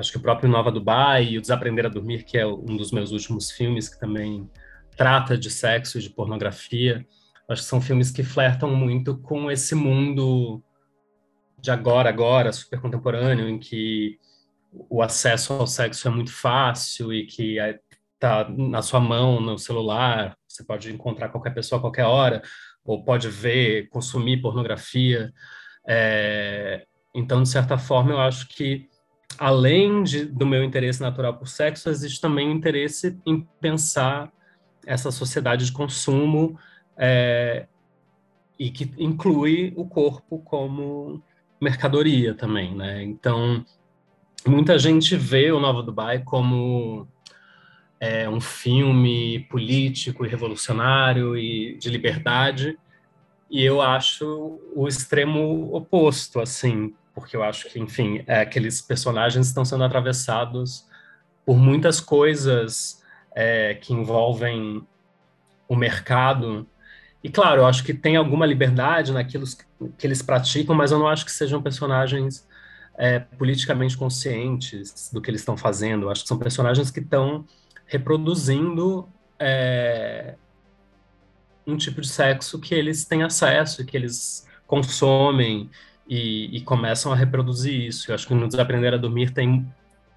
acho 0.00 0.10
que 0.10 0.16
o 0.16 0.22
próprio 0.22 0.50
Nova 0.50 0.72
Dubai 0.72 1.26
e 1.26 1.38
o 1.38 1.40
Desaprender 1.40 1.84
a 1.84 1.90
Dormir, 1.90 2.24
que 2.24 2.38
é 2.38 2.46
um 2.46 2.76
dos 2.76 2.90
meus 2.90 3.12
últimos 3.12 3.50
filmes, 3.50 3.88
que 3.88 4.00
também 4.00 4.50
trata 4.96 5.36
de 5.36 5.50
sexo 5.50 5.98
e 5.98 6.02
de 6.02 6.10
pornografia. 6.10 7.06
Acho 7.48 7.62
que 7.62 7.68
são 7.68 7.80
filmes 7.80 8.10
que 8.10 8.22
flertam 8.22 8.74
muito 8.74 9.18
com 9.18 9.50
esse 9.50 9.74
mundo 9.74 10.62
de 11.60 11.70
agora, 11.70 12.08
agora, 12.08 12.52
super 12.52 12.80
contemporâneo, 12.80 13.48
em 13.48 13.58
que 13.58 14.18
o 14.72 15.02
acesso 15.02 15.52
ao 15.52 15.66
sexo 15.66 16.08
é 16.08 16.10
muito 16.10 16.32
fácil 16.32 17.12
e 17.12 17.26
que 17.26 17.56
tá 18.18 18.48
na 18.48 18.82
sua 18.82 19.00
mão, 19.00 19.40
no 19.40 19.58
celular, 19.58 20.36
você 20.46 20.64
pode 20.64 20.92
encontrar 20.92 21.28
qualquer 21.28 21.52
pessoa 21.52 21.78
a 21.78 21.82
qualquer 21.82 22.04
hora, 22.04 22.42
ou 22.84 23.04
pode 23.04 23.28
ver, 23.28 23.88
consumir 23.88 24.40
pornografia. 24.40 25.32
É, 25.86 26.86
então, 27.14 27.42
de 27.42 27.48
certa 27.48 27.76
forma, 27.76 28.12
eu 28.12 28.20
acho 28.20 28.48
que, 28.48 28.88
além 29.38 30.02
de, 30.02 30.24
do 30.24 30.46
meu 30.46 30.62
interesse 30.64 31.00
natural 31.00 31.34
por 31.34 31.48
sexo, 31.48 31.88
existe 31.88 32.20
também 32.20 32.48
um 32.48 32.52
interesse 32.52 33.18
em 33.26 33.46
pensar 33.60 34.32
essa 34.86 35.10
sociedade 35.10 35.66
de 35.66 35.72
consumo 35.72 36.58
é, 36.96 37.66
e 38.58 38.70
que 38.70 38.92
inclui 38.98 39.72
o 39.76 39.84
corpo 39.86 40.38
como 40.40 41.22
mercadoria 41.60 42.34
também, 42.34 42.74
né? 42.74 43.02
Então, 43.02 43.64
muita 44.46 44.78
gente 44.78 45.16
vê 45.16 45.52
o 45.52 45.60
Nova 45.60 45.82
Dubai 45.82 46.22
como 46.22 47.06
é 47.98 48.28
um 48.28 48.40
filme 48.40 49.40
político 49.50 50.24
e 50.24 50.28
revolucionário 50.28 51.36
e 51.36 51.76
de 51.76 51.90
liberdade, 51.90 52.78
e 53.50 53.62
eu 53.62 53.82
acho 53.82 54.58
o 54.74 54.88
extremo 54.88 55.74
oposto, 55.74 56.40
assim, 56.40 56.94
porque 57.20 57.36
eu 57.36 57.42
acho 57.42 57.68
que, 57.68 57.78
enfim, 57.78 58.24
é, 58.26 58.40
aqueles 58.40 58.80
personagens 58.80 59.46
estão 59.46 59.64
sendo 59.64 59.84
atravessados 59.84 60.86
por 61.46 61.56
muitas 61.56 62.00
coisas 62.00 63.02
é, 63.34 63.74
que 63.74 63.92
envolvem 63.92 64.86
o 65.68 65.76
mercado. 65.76 66.66
E, 67.22 67.28
claro, 67.28 67.60
eu 67.62 67.66
acho 67.66 67.84
que 67.84 67.94
tem 67.94 68.16
alguma 68.16 68.46
liberdade 68.46 69.12
naquilo 69.12 69.44
que 69.96 70.06
eles 70.06 70.22
praticam, 70.22 70.74
mas 70.74 70.90
eu 70.90 70.98
não 70.98 71.06
acho 71.06 71.24
que 71.24 71.32
sejam 71.32 71.62
personagens 71.62 72.46
é, 72.96 73.20
politicamente 73.20 73.96
conscientes 73.96 75.10
do 75.12 75.20
que 75.20 75.30
eles 75.30 75.42
estão 75.42 75.56
fazendo. 75.56 76.06
Eu 76.06 76.10
acho 76.10 76.22
que 76.22 76.28
são 76.28 76.38
personagens 76.38 76.90
que 76.90 77.00
estão 77.00 77.44
reproduzindo 77.86 79.08
é, 79.38 80.34
um 81.66 81.76
tipo 81.76 82.00
de 82.00 82.08
sexo 82.08 82.58
que 82.58 82.74
eles 82.74 83.04
têm 83.04 83.22
acesso, 83.22 83.84
que 83.84 83.96
eles 83.96 84.46
consomem 84.66 85.70
e, 86.10 86.56
e, 86.56 86.60
começam 86.62 87.12
a 87.12 87.14
reproduzir 87.14 87.72
isso. 87.72 88.10
Eu 88.10 88.16
acho 88.16 88.26
que 88.26 88.34
no 88.34 88.48
Desaprender 88.48 88.92
a 88.92 88.96
Dormir 88.96 89.32
tem 89.32 89.64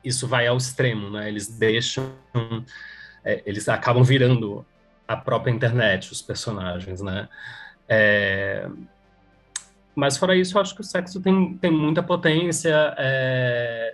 isso 0.04 0.28
vai 0.28 0.48
ao 0.48 0.58
extremo, 0.58 1.12
né? 1.12 1.30
Eles 1.30 1.48
deixam, 1.48 2.12
é, 3.24 3.44
eles 3.46 3.70
acabam 3.70 4.04
virando 4.04 4.66
a 5.08 5.16
própria 5.16 5.52
internet, 5.52 6.12
os 6.12 6.22
personagens, 6.22 7.00
né? 7.00 7.30
É, 7.88 8.68
mas 9.96 10.18
fora 10.18 10.36
isso, 10.36 10.58
eu 10.58 10.62
acho 10.62 10.74
que 10.74 10.82
o 10.82 10.84
sexo 10.84 11.22
tem, 11.22 11.56
tem 11.58 11.72
muita 11.72 12.02
potência. 12.02 12.96
É, 12.98 13.94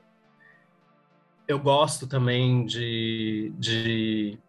eu 1.47 1.59
gosto 1.59 2.07
também 2.07 2.65
de, 2.65 3.51
de, 3.57 4.39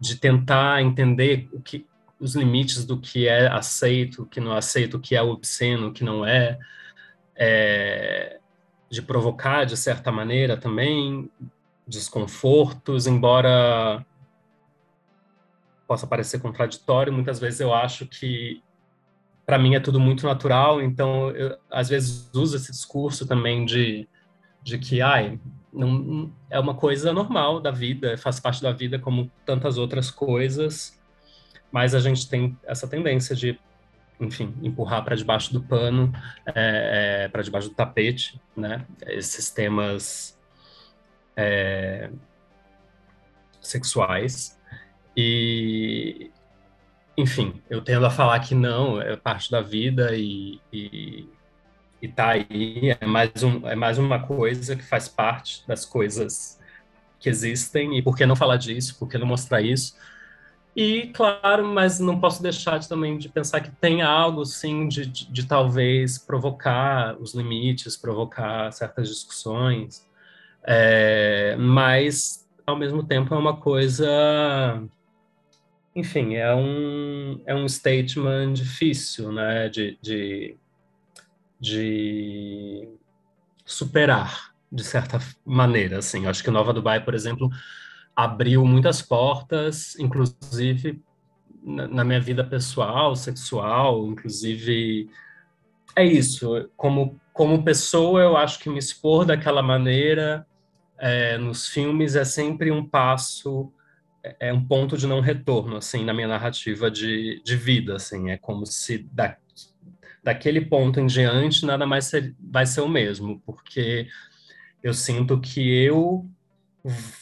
de 0.00 0.16
tentar 0.16 0.82
entender 0.82 1.48
o 1.52 1.60
que, 1.60 1.86
os 2.20 2.34
limites 2.34 2.84
do 2.84 2.98
que 2.98 3.28
é 3.28 3.48
aceito, 3.48 4.26
que 4.26 4.40
não 4.40 4.54
é 4.54 4.58
aceito, 4.58 4.96
o 4.96 5.00
que 5.00 5.14
é 5.14 5.22
obsceno, 5.22 5.88
o 5.88 5.92
que 5.92 6.04
não 6.04 6.26
é, 6.26 6.58
é, 7.36 8.38
de 8.90 9.02
provocar, 9.02 9.64
de 9.64 9.76
certa 9.76 10.10
maneira, 10.10 10.56
também 10.56 11.30
desconfortos, 11.86 13.06
embora 13.06 14.04
possa 15.86 16.06
parecer 16.06 16.40
contraditório, 16.40 17.12
muitas 17.12 17.38
vezes 17.38 17.60
eu 17.60 17.72
acho 17.72 18.06
que 18.06 18.62
para 19.46 19.58
mim 19.58 19.74
é 19.74 19.80
tudo 19.80 19.98
muito 19.98 20.26
natural, 20.26 20.82
então 20.82 21.30
eu 21.30 21.56
às 21.70 21.88
vezes 21.88 22.30
uso 22.34 22.56
esse 22.56 22.70
discurso 22.70 23.26
também 23.26 23.64
de 23.64 24.06
de 24.68 24.78
que, 24.78 25.00
ai, 25.00 25.40
não, 25.72 26.30
é 26.50 26.58
uma 26.58 26.74
coisa 26.74 27.12
normal 27.12 27.60
da 27.60 27.70
vida, 27.70 28.16
faz 28.18 28.38
parte 28.38 28.62
da 28.62 28.72
vida 28.72 28.98
como 28.98 29.30
tantas 29.44 29.78
outras 29.78 30.10
coisas, 30.10 30.97
mas 31.70 31.94
a 31.94 32.00
gente 32.00 32.28
tem 32.28 32.56
essa 32.64 32.86
tendência 32.86 33.34
de, 33.34 33.58
enfim, 34.20 34.54
empurrar 34.62 35.04
para 35.04 35.16
debaixo 35.16 35.52
do 35.52 35.62
pano, 35.62 36.12
é, 36.46 37.24
é, 37.24 37.28
para 37.28 37.42
debaixo 37.42 37.68
do 37.68 37.74
tapete, 37.74 38.40
né? 38.56 38.86
Esses 39.06 39.50
temas 39.50 40.38
é, 41.36 42.10
sexuais 43.60 44.58
e, 45.16 46.30
enfim, 47.16 47.62
eu 47.68 47.82
tendo 47.82 48.06
a 48.06 48.10
falar 48.10 48.40
que 48.40 48.54
não, 48.54 49.00
é 49.00 49.16
parte 49.16 49.50
da 49.50 49.60
vida 49.60 50.16
e, 50.16 50.60
e 50.72 51.28
e 52.00 52.08
tá 52.08 52.28
aí, 52.30 52.96
é 53.00 53.06
mais, 53.06 53.42
um, 53.42 53.66
é 53.66 53.74
mais 53.74 53.98
uma 53.98 54.20
coisa 54.20 54.76
que 54.76 54.84
faz 54.84 55.08
parte 55.08 55.66
das 55.66 55.84
coisas 55.84 56.58
que 57.18 57.28
existem, 57.28 57.98
e 57.98 58.02
por 58.02 58.16
que 58.16 58.24
não 58.24 58.36
falar 58.36 58.56
disso, 58.56 58.96
por 58.98 59.08
que 59.08 59.18
não 59.18 59.26
mostrar 59.26 59.60
isso? 59.60 59.96
E, 60.80 61.08
claro, 61.08 61.66
mas 61.66 61.98
não 61.98 62.20
posso 62.20 62.40
deixar 62.40 62.78
de, 62.78 62.88
também 62.88 63.18
de 63.18 63.28
pensar 63.28 63.60
que 63.60 63.70
tem 63.70 64.00
algo, 64.00 64.44
sim, 64.44 64.86
de, 64.86 65.06
de, 65.06 65.28
de, 65.28 65.44
talvez 65.44 66.18
provocar 66.18 67.16
os 67.20 67.34
limites, 67.34 67.96
provocar 67.96 68.70
certas 68.70 69.08
discussões, 69.08 70.06
é, 70.62 71.56
mas, 71.56 72.48
ao 72.64 72.76
mesmo 72.76 73.02
tempo, 73.02 73.34
é 73.34 73.38
uma 73.38 73.56
coisa... 73.56 74.08
Enfim, 75.96 76.36
é 76.36 76.54
um, 76.54 77.42
é 77.44 77.56
um 77.56 77.68
statement 77.68 78.52
difícil, 78.52 79.32
né, 79.32 79.68
de, 79.68 79.98
de 80.00 80.56
de 81.60 82.88
superar, 83.64 84.52
de 84.70 84.84
certa 84.84 85.18
maneira, 85.44 85.98
assim. 85.98 86.26
acho 86.26 86.42
que 86.42 86.50
Nova 86.50 86.72
Dubai, 86.72 87.04
por 87.04 87.14
exemplo, 87.14 87.50
abriu 88.18 88.64
muitas 88.64 89.00
portas, 89.00 89.96
inclusive 89.96 91.00
na 91.62 92.04
minha 92.04 92.20
vida 92.20 92.42
pessoal, 92.42 93.14
sexual, 93.14 94.08
inclusive 94.08 95.08
é 95.94 96.04
isso. 96.04 96.68
Como 96.76 97.20
como 97.32 97.62
pessoa, 97.62 98.20
eu 98.20 98.36
acho 98.36 98.58
que 98.58 98.68
me 98.68 98.80
expor 98.80 99.24
daquela 99.24 99.62
maneira 99.62 100.44
é, 100.98 101.38
nos 101.38 101.68
filmes 101.68 102.16
é 102.16 102.24
sempre 102.24 102.72
um 102.72 102.84
passo, 102.84 103.72
é, 104.24 104.48
é 104.48 104.52
um 104.52 104.64
ponto 104.64 104.96
de 104.96 105.06
não 105.06 105.20
retorno, 105.20 105.76
assim, 105.76 106.04
na 106.04 106.12
minha 106.12 106.26
narrativa 106.26 106.90
de, 106.90 107.40
de 107.44 107.54
vida, 107.54 107.94
assim. 107.94 108.32
É 108.32 108.36
como 108.36 108.66
se 108.66 108.98
da, 109.12 109.36
daquele 110.24 110.62
ponto 110.62 110.98
em 110.98 111.06
diante 111.06 111.64
nada 111.64 111.86
mais 111.86 112.06
ser, 112.06 112.34
vai 112.40 112.66
ser 112.66 112.80
o 112.80 112.88
mesmo, 112.88 113.40
porque 113.46 114.08
eu 114.82 114.92
sinto 114.92 115.40
que 115.40 115.84
eu 115.84 116.28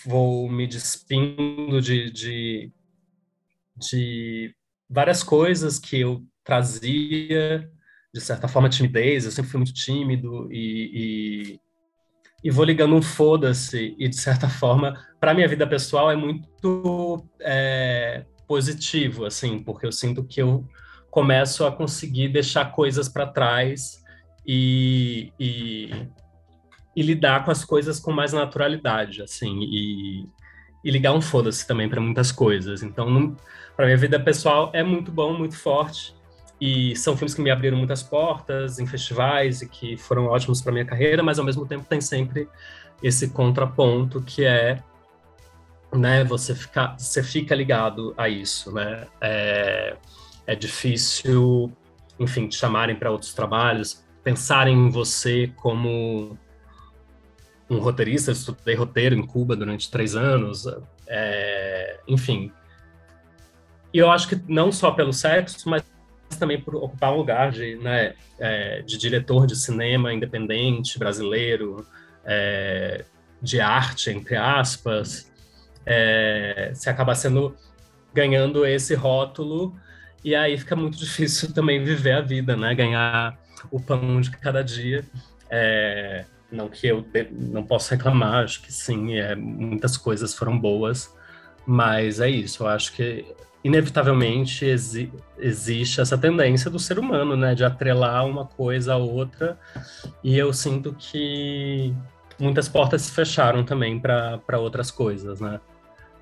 vou 0.04 0.48
me 0.48 0.66
despindo 0.66 1.80
de, 1.80 2.10
de, 2.10 2.72
de 3.76 4.54
várias 4.88 5.22
coisas 5.22 5.78
que 5.78 6.00
eu 6.00 6.24
trazia, 6.44 7.70
de 8.12 8.20
certa 8.20 8.48
forma, 8.48 8.68
timidez, 8.68 9.24
eu 9.24 9.30
sempre 9.30 9.50
fui 9.50 9.58
muito 9.58 9.74
tímido 9.74 10.50
e, 10.50 11.52
e, 11.52 11.60
e 12.44 12.50
vou 12.50 12.64
ligando 12.64 12.94
um 12.94 13.02
foda-se, 13.02 13.94
e 13.98 14.08
de 14.08 14.16
certa 14.16 14.48
forma, 14.48 14.94
para 15.20 15.34
minha 15.34 15.48
vida 15.48 15.66
pessoal 15.66 16.10
é 16.10 16.16
muito 16.16 17.26
é, 17.40 18.24
positivo, 18.46 19.24
assim, 19.24 19.58
porque 19.58 19.86
eu 19.86 19.92
sinto 19.92 20.24
que 20.24 20.40
eu 20.40 20.66
começo 21.10 21.64
a 21.64 21.72
conseguir 21.72 22.28
deixar 22.28 22.72
coisas 22.72 23.08
para 23.08 23.26
trás 23.26 24.04
e, 24.46 25.32
e, 25.40 25.90
e, 26.96 27.02
lidar 27.02 27.44
com 27.44 27.50
as 27.50 27.64
coisas 27.64 28.00
com 28.00 28.10
mais 28.10 28.32
naturalidade, 28.32 29.22
assim, 29.22 29.60
e, 29.60 30.26
e 30.82 30.90
ligar 30.90 31.12
um 31.12 31.20
foda-se 31.20 31.66
também 31.66 31.88
para 31.88 32.00
muitas 32.00 32.32
coisas. 32.32 32.82
Então, 32.82 33.36
para 33.76 33.84
minha 33.84 33.98
vida 33.98 34.18
pessoal 34.18 34.70
é 34.72 34.82
muito 34.82 35.12
bom, 35.12 35.36
muito 35.36 35.56
forte. 35.56 36.16
E 36.58 36.96
são 36.96 37.14
filmes 37.16 37.34
que 37.34 37.42
me 37.42 37.50
abriram 37.50 37.76
muitas 37.76 38.02
portas 38.02 38.78
em 38.78 38.86
festivais 38.86 39.60
e 39.60 39.68
que 39.68 39.96
foram 39.98 40.26
ótimos 40.26 40.62
para 40.62 40.72
minha 40.72 40.86
carreira, 40.86 41.22
mas 41.22 41.38
ao 41.38 41.44
mesmo 41.44 41.66
tempo 41.66 41.84
tem 41.84 42.00
sempre 42.00 42.48
esse 43.02 43.28
contraponto 43.28 44.22
que 44.22 44.44
é 44.44 44.82
né, 45.94 46.24
você 46.24 46.54
fica, 46.54 46.94
você 46.98 47.22
fica 47.22 47.54
ligado 47.54 48.14
a 48.16 48.28
isso, 48.28 48.72
né? 48.72 49.06
É, 49.20 49.96
é 50.46 50.54
difícil, 50.54 51.72
enfim, 52.18 52.48
te 52.48 52.56
chamarem 52.56 52.96
para 52.96 53.10
outros 53.10 53.32
trabalhos, 53.34 54.04
pensarem 54.22 54.76
em 54.76 54.90
você 54.90 55.52
como 55.56 56.38
um 57.68 57.78
roteirista. 57.78 58.32
Estudei 58.32 58.74
roteiro 58.74 59.14
em 59.14 59.26
Cuba 59.26 59.56
durante 59.56 59.90
três 59.90 60.14
anos, 60.14 60.66
é, 61.06 62.00
enfim. 62.06 62.52
E 63.92 63.98
eu 63.98 64.10
acho 64.10 64.28
que 64.28 64.40
não 64.48 64.70
só 64.70 64.90
pelo 64.90 65.12
sexo, 65.12 65.68
mas 65.68 65.84
também 66.38 66.60
por 66.60 66.74
ocupar 66.76 67.12
um 67.12 67.16
lugar 67.16 67.50
de, 67.50 67.76
né, 67.76 68.14
é, 68.38 68.82
de 68.82 68.98
diretor 68.98 69.46
de 69.46 69.56
cinema 69.56 70.12
independente 70.12 70.98
brasileiro, 70.98 71.86
é, 72.24 73.04
de 73.40 73.60
arte, 73.60 74.10
entre 74.10 74.36
aspas, 74.36 75.30
é, 75.84 76.72
se 76.74 76.90
acaba 76.90 77.14
sendo 77.14 77.56
ganhando 78.12 78.66
esse 78.66 78.94
rótulo 78.94 79.74
e 80.24 80.34
aí 80.34 80.58
fica 80.58 80.74
muito 80.74 80.98
difícil 80.98 81.52
também 81.52 81.82
viver 81.82 82.12
a 82.12 82.20
vida, 82.20 82.56
né? 82.56 82.74
Ganhar 82.74 83.38
o 83.70 83.80
pão 83.80 84.20
de 84.20 84.30
cada 84.30 84.62
dia. 84.62 85.04
É, 85.48 86.24
não 86.50 86.68
que 86.68 86.86
eu 86.86 87.04
não 87.30 87.62
posso 87.62 87.90
reclamar, 87.94 88.44
acho 88.44 88.62
que 88.62 88.72
sim, 88.72 89.14
é, 89.14 89.34
muitas 89.34 89.96
coisas 89.96 90.34
foram 90.34 90.58
boas, 90.58 91.14
mas 91.66 92.20
é 92.20 92.28
isso, 92.28 92.62
eu 92.62 92.68
acho 92.68 92.92
que 92.92 93.24
inevitavelmente 93.64 94.64
exi 94.64 95.12
existe 95.38 96.00
essa 96.00 96.16
tendência 96.16 96.70
do 96.70 96.78
ser 96.78 96.98
humano, 96.98 97.36
né, 97.36 97.54
de 97.54 97.64
atrelar 97.64 98.24
uma 98.26 98.46
coisa 98.46 98.94
a 98.94 98.96
outra, 98.96 99.58
e 100.22 100.38
eu 100.38 100.52
sinto 100.52 100.94
que 100.98 101.92
muitas 102.38 102.68
portas 102.68 103.02
se 103.02 103.12
fecharam 103.12 103.64
também 103.64 103.98
para 103.98 104.58
outras 104.58 104.90
coisas, 104.90 105.40
né, 105.40 105.60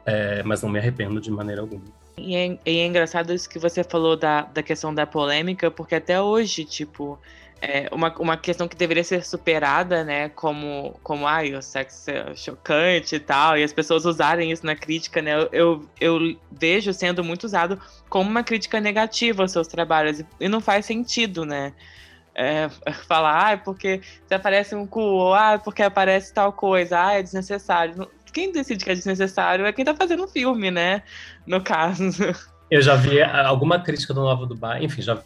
é, 0.07 0.43
mas 0.43 0.63
não 0.63 0.69
me 0.69 0.79
arrependo 0.79 1.21
de 1.21 1.31
maneira 1.31 1.61
alguma. 1.61 1.85
E 2.17 2.37
é, 2.37 2.59
e 2.65 2.79
é, 2.79 2.87
engraçado 2.87 3.33
isso 3.33 3.49
que 3.49 3.59
você 3.59 3.83
falou 3.83 4.17
da, 4.17 4.43
da 4.43 4.63
questão 4.63 4.95
da 4.95 5.07
polêmica, 5.07 5.71
porque 5.71 5.97
até 5.97 6.21
hoje, 6.21 6.65
tipo, 6.65 7.19
é 7.65 7.89
uma, 7.91 8.15
uma 8.19 8.37
questão 8.37 8.69
que 8.69 8.77
deveria 8.77 9.03
ser 9.03 9.25
superada, 9.25 10.05
né? 10.05 10.29
Como, 10.29 10.99
como 11.03 11.27
ai, 11.27 11.55
o 11.55 11.63
sexo 11.63 12.11
é 12.11 12.35
chocante 12.37 13.17
e 13.17 13.21
tal, 13.21 13.57
e 13.57 13.63
as 13.63 13.73
pessoas 13.73 14.05
usarem 14.05 14.53
isso 14.53 14.67
na 14.67 14.77
crítica, 14.77 15.23
né? 15.23 15.35
Eu, 15.35 15.49
eu, 15.53 15.89
eu 16.01 16.37
vejo 16.53 16.93
sendo 16.93 17.25
muito 17.25 17.45
usado 17.45 17.81
como 18.09 18.29
uma 18.29 18.43
crítica 18.43 18.81
negativa 18.81 19.43
aos 19.43 19.53
seus 19.53 19.67
trabalhos, 19.67 20.23
e 20.39 20.49
não 20.49 20.61
faz 20.61 20.85
sentido, 20.85 21.47
né? 21.47 21.73
É, 22.35 22.69
falar, 23.09 23.53
ah, 23.53 23.57
porque 23.57 24.03
se 24.27 24.35
aparece 24.35 24.75
um 24.75 24.87
cu, 24.87 25.01
ou 25.01 25.35
ah, 25.35 25.59
porque 25.59 25.83
aparece 25.83 26.35
tal 26.35 26.53
coisa, 26.53 27.07
ah, 27.07 27.13
é 27.15 27.23
desnecessário 27.23 28.09
quem 28.35 28.51
decide 28.51 28.85
que 28.85 28.91
é 28.91 28.95
desnecessário 28.95 29.65
é 29.65 29.73
quem 29.73 29.85
tá 29.85 29.95
fazendo 29.95 30.25
o 30.25 30.29
filme, 30.29 30.69
né? 30.69 31.03
No 31.47 31.63
caso. 31.63 32.03
Eu 32.69 32.83
já 32.83 32.97
vi 32.97 33.23
alguma 33.23 33.79
crítica 33.79 34.13
do 34.13 34.23
Nova 34.23 34.45
Dubai, 34.45 34.85
enfim, 34.85 35.01
já 35.01 35.23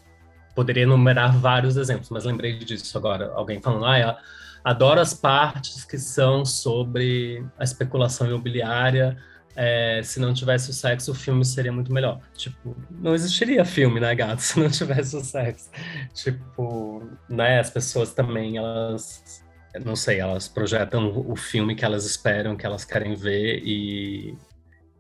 poderia 0.59 0.83
enumerar 0.83 1.39
vários 1.39 1.77
exemplos, 1.77 2.11
mas 2.11 2.25
lembrei 2.25 2.59
disso 2.59 2.99
agora. 2.99 3.31
Alguém 3.33 3.63
falando, 3.63 3.85
ah, 3.85 4.19
adoro 4.65 5.01
as 5.01 5.15
partes 5.15 5.85
que 5.85 5.97
são 5.97 6.45
sobre 6.45 7.47
a 7.57 7.63
especulação 7.63 8.27
imobiliária. 8.27 9.17
É, 9.55 10.01
se 10.03 10.19
não 10.19 10.35
tivesse 10.35 10.71
o 10.71 10.73
sexo, 10.73 11.13
o 11.13 11.15
filme 11.15 11.45
seria 11.45 11.71
muito 11.71 11.93
melhor. 11.93 12.21
Tipo, 12.35 12.77
não 12.91 13.15
existiria 13.15 13.65
filme, 13.65 14.01
né, 14.01 14.13
gato, 14.17 14.41
se 14.43 14.59
não 14.59 14.69
tivesse 14.69 15.15
o 15.15 15.21
sexo. 15.21 15.71
Tipo, 16.13 17.09
né, 17.29 17.61
as 17.61 17.71
pessoas 17.71 18.13
também, 18.13 18.57
elas 18.57 19.45
não 19.85 19.95
sei, 19.95 20.19
elas 20.19 20.49
projetam 20.49 21.23
o 21.25 21.37
filme 21.37 21.77
que 21.77 21.85
elas 21.85 22.05
esperam, 22.05 22.57
que 22.57 22.67
elas 22.67 22.85
querem 22.85 23.15
ver 23.15 23.63
e, 23.65 24.37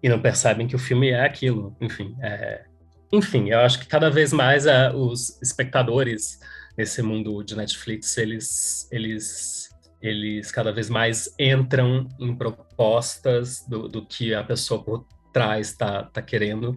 e 0.00 0.08
não 0.08 0.20
percebem 0.20 0.68
que 0.68 0.76
o 0.76 0.78
filme 0.78 1.08
é 1.08 1.24
aquilo. 1.24 1.76
Enfim, 1.80 2.16
é, 2.22 2.64
enfim, 3.12 3.50
eu 3.50 3.60
acho 3.60 3.78
que 3.80 3.86
cada 3.86 4.10
vez 4.10 4.32
mais 4.32 4.66
é, 4.66 4.90
os 4.92 5.40
espectadores 5.40 6.40
nesse 6.76 7.02
mundo 7.02 7.42
de 7.42 7.56
Netflix, 7.56 8.16
eles, 8.18 8.88
eles, 8.92 9.70
eles 10.00 10.50
cada 10.52 10.72
vez 10.72 10.88
mais 10.88 11.34
entram 11.38 12.08
em 12.20 12.34
propostas 12.34 13.64
do, 13.66 13.88
do 13.88 14.04
que 14.04 14.34
a 14.34 14.44
pessoa 14.44 14.82
por 14.82 15.06
trás 15.32 15.70
está 15.70 16.04
tá 16.04 16.22
querendo 16.22 16.76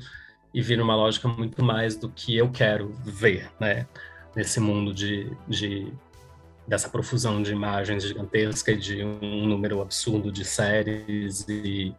e 0.54 0.62
vira 0.62 0.84
uma 0.84 0.96
lógica 0.96 1.28
muito 1.28 1.64
mais 1.64 1.96
do 1.96 2.10
que 2.10 2.36
eu 2.36 2.50
quero 2.50 2.94
ver, 3.06 3.50
né? 3.60 3.86
Nesse 4.36 4.60
mundo 4.60 4.94
de, 4.94 5.30
de 5.48 5.92
dessa 6.68 6.90
profusão 6.90 7.42
de 7.42 7.52
imagens 7.52 8.04
gigantesca 8.04 8.72
e 8.72 8.78
de 8.78 9.04
um 9.04 9.46
número 9.46 9.82
absurdo 9.82 10.32
de 10.32 10.46
séries 10.46 11.46
e 11.48 11.94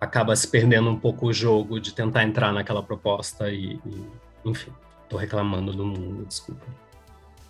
acaba 0.00 0.34
se 0.34 0.48
perdendo 0.48 0.88
um 0.88 0.98
pouco 0.98 1.26
o 1.26 1.32
jogo 1.32 1.78
de 1.78 1.92
tentar 1.92 2.24
entrar 2.24 2.52
naquela 2.52 2.82
proposta 2.82 3.50
e, 3.50 3.78
e 3.84 4.04
enfim, 4.44 4.72
tô 5.08 5.16
reclamando 5.16 5.72
do 5.72 5.84
mundo, 5.84 6.24
desculpa. 6.24 6.64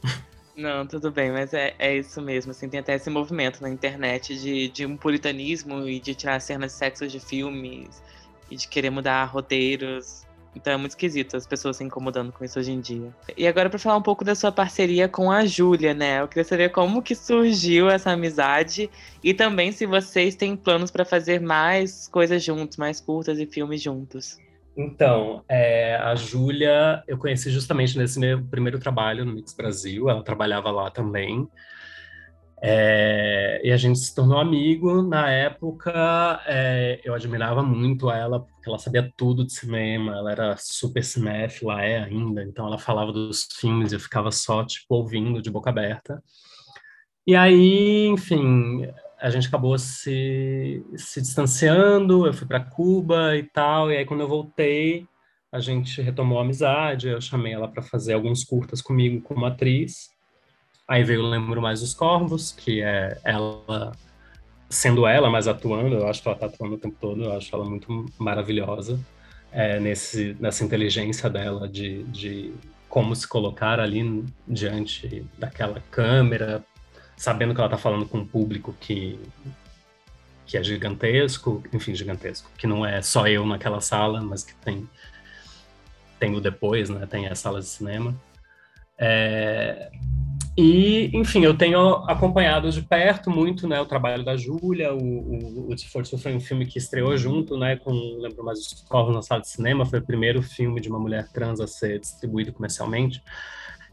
Não, 0.56 0.86
tudo 0.86 1.10
bem, 1.10 1.30
mas 1.30 1.54
é, 1.54 1.74
é 1.78 1.96
isso 1.96 2.20
mesmo, 2.20 2.50
assim, 2.50 2.68
tem 2.68 2.80
até 2.80 2.94
esse 2.94 3.08
movimento 3.08 3.62
na 3.62 3.70
internet 3.70 4.38
de, 4.38 4.68
de 4.68 4.84
um 4.84 4.96
puritanismo 4.96 5.88
e 5.88 5.98
de 6.00 6.14
tirar 6.14 6.38
cenas 6.40 6.72
de 6.72 6.78
sexo 6.78 7.08
de 7.08 7.18
filmes 7.18 8.02
e 8.50 8.56
de 8.56 8.68
querer 8.68 8.90
mudar 8.90 9.24
roteiros 9.24 10.26
então 10.54 10.72
é 10.72 10.76
muito 10.76 10.90
esquisito 10.90 11.36
as 11.36 11.46
pessoas 11.46 11.76
se 11.76 11.84
incomodando 11.84 12.32
com 12.32 12.44
isso 12.44 12.58
hoje 12.58 12.72
em 12.72 12.80
dia. 12.80 13.14
E 13.36 13.46
agora 13.46 13.70
para 13.70 13.78
falar 13.78 13.96
um 13.96 14.02
pouco 14.02 14.24
da 14.24 14.34
sua 14.34 14.50
parceria 14.50 15.08
com 15.08 15.30
a 15.30 15.44
Júlia, 15.46 15.94
né? 15.94 16.20
Eu 16.20 16.28
queria 16.28 16.44
saber 16.44 16.70
como 16.70 17.02
que 17.02 17.14
surgiu 17.14 17.88
essa 17.88 18.10
amizade 18.10 18.90
e 19.22 19.32
também 19.32 19.72
se 19.72 19.86
vocês 19.86 20.34
têm 20.34 20.56
planos 20.56 20.90
para 20.90 21.04
fazer 21.04 21.40
mais 21.40 22.08
coisas 22.08 22.42
juntos, 22.42 22.76
mais 22.76 23.00
curtas 23.00 23.38
e 23.38 23.46
filmes 23.46 23.80
juntos. 23.82 24.38
Então, 24.76 25.44
é, 25.48 25.96
a 25.96 26.14
Júlia 26.14 27.02
eu 27.06 27.18
conheci 27.18 27.50
justamente 27.50 27.98
nesse 27.98 28.18
meu 28.18 28.42
primeiro 28.42 28.78
trabalho 28.78 29.24
no 29.24 29.32
Mix 29.34 29.52
Brasil, 29.52 30.08
ela 30.08 30.22
trabalhava 30.22 30.70
lá 30.70 30.90
também. 30.90 31.48
É, 32.62 33.60
e 33.64 33.72
a 33.72 33.76
gente 33.76 33.98
se 33.98 34.14
tornou 34.14 34.38
amigo. 34.38 35.02
Na 35.02 35.30
época, 35.30 36.42
é, 36.46 37.00
eu 37.04 37.14
admirava 37.14 37.62
muito 37.62 38.10
ela, 38.10 38.40
porque 38.40 38.68
ela 38.68 38.78
sabia 38.78 39.10
tudo 39.16 39.44
de 39.44 39.52
cinema, 39.52 40.16
ela 40.16 40.30
era 40.30 40.56
super 40.58 41.02
cinéfila, 41.02 41.82
é 41.82 42.02
ainda, 42.02 42.42
então 42.42 42.66
ela 42.66 42.78
falava 42.78 43.12
dos 43.12 43.48
filmes 43.58 43.92
e 43.92 43.96
eu 43.96 44.00
ficava 44.00 44.30
só, 44.30 44.64
tipo, 44.64 44.94
ouvindo 44.94 45.40
de 45.40 45.50
boca 45.50 45.70
aberta. 45.70 46.22
E 47.26 47.34
aí, 47.34 48.06
enfim, 48.06 48.88
a 49.20 49.30
gente 49.30 49.48
acabou 49.48 49.78
se, 49.78 50.84
se 50.96 51.20
distanciando, 51.20 52.26
eu 52.26 52.32
fui 52.32 52.46
para 52.46 52.60
Cuba 52.60 53.36
e 53.36 53.42
tal, 53.42 53.90
e 53.90 53.96
aí 53.96 54.04
quando 54.04 54.20
eu 54.20 54.28
voltei, 54.28 55.06
a 55.52 55.60
gente 55.60 56.00
retomou 56.00 56.38
a 56.38 56.42
amizade, 56.42 57.08
eu 57.08 57.20
chamei 57.20 57.52
ela 57.52 57.68
para 57.68 57.82
fazer 57.82 58.14
alguns 58.14 58.44
curtas 58.44 58.80
comigo 58.80 59.20
como 59.22 59.46
atriz. 59.46 60.10
Aí 60.90 61.04
veio 61.04 61.22
Lembro 61.22 61.62
Mais 61.62 61.82
dos 61.82 61.94
Corvos, 61.94 62.50
que 62.50 62.82
é 62.82 63.16
ela 63.22 63.92
sendo 64.68 65.06
ela, 65.06 65.30
mas 65.30 65.46
atuando, 65.46 65.94
eu 65.94 66.08
acho 66.08 66.20
que 66.20 66.26
ela 66.26 66.34
está 66.34 66.46
atuando 66.46 66.74
o 66.74 66.78
tempo 66.78 66.96
todo, 67.00 67.22
eu 67.22 67.36
acho 67.36 67.54
ela 67.54 67.64
muito 67.64 68.06
maravilhosa 68.18 68.98
é, 69.52 69.78
nesse, 69.78 70.36
nessa 70.40 70.64
inteligência 70.64 71.30
dela 71.30 71.68
de, 71.68 72.02
de 72.04 72.52
como 72.88 73.14
se 73.14 73.28
colocar 73.28 73.78
ali 73.78 74.24
diante 74.48 75.24
daquela 75.38 75.80
câmera, 75.92 76.60
sabendo 77.16 77.54
que 77.54 77.60
ela 77.60 77.68
está 77.68 77.78
falando 77.78 78.08
com 78.08 78.18
um 78.18 78.26
público 78.26 78.74
que, 78.80 79.16
que 80.44 80.56
é 80.56 80.62
gigantesco, 80.64 81.62
enfim, 81.72 81.94
gigantesco, 81.94 82.50
que 82.58 82.66
não 82.66 82.84
é 82.84 83.00
só 83.00 83.28
eu 83.28 83.46
naquela 83.46 83.80
sala, 83.80 84.20
mas 84.20 84.42
que 84.42 84.56
tem, 84.56 84.90
tem 86.18 86.34
o 86.34 86.40
depois, 86.40 86.90
né, 86.90 87.06
tem 87.06 87.28
as 87.28 87.38
salas 87.38 87.66
de 87.66 87.70
cinema. 87.70 88.12
É, 88.98 89.88
E, 90.62 91.10
enfim, 91.14 91.42
eu 91.42 91.56
tenho 91.56 91.78
acompanhado 92.06 92.70
de 92.70 92.82
perto 92.82 93.30
muito 93.30 93.66
né, 93.66 93.80
o 93.80 93.86
trabalho 93.86 94.22
da 94.22 94.36
Júlia. 94.36 94.92
O, 94.92 94.98
o, 94.98 95.72
o 95.72 95.78
Forte 95.90 96.18
foi 96.18 96.34
um 96.34 96.40
filme 96.40 96.66
que 96.66 96.76
estreou 96.76 97.16
junto 97.16 97.56
né, 97.56 97.76
com, 97.76 97.90
lembro 98.20 98.44
mais, 98.44 98.58
os 98.58 98.82
Corvos 98.82 99.14
na 99.14 99.22
Sala 99.22 99.40
de 99.40 99.48
Cinema. 99.48 99.86
Foi 99.86 100.00
o 100.00 100.04
primeiro 100.04 100.42
filme 100.42 100.78
de 100.78 100.90
uma 100.90 100.98
mulher 100.98 101.26
trans 101.32 101.60
a 101.60 101.66
ser 101.66 101.98
distribuído 101.98 102.52
comercialmente. 102.52 103.22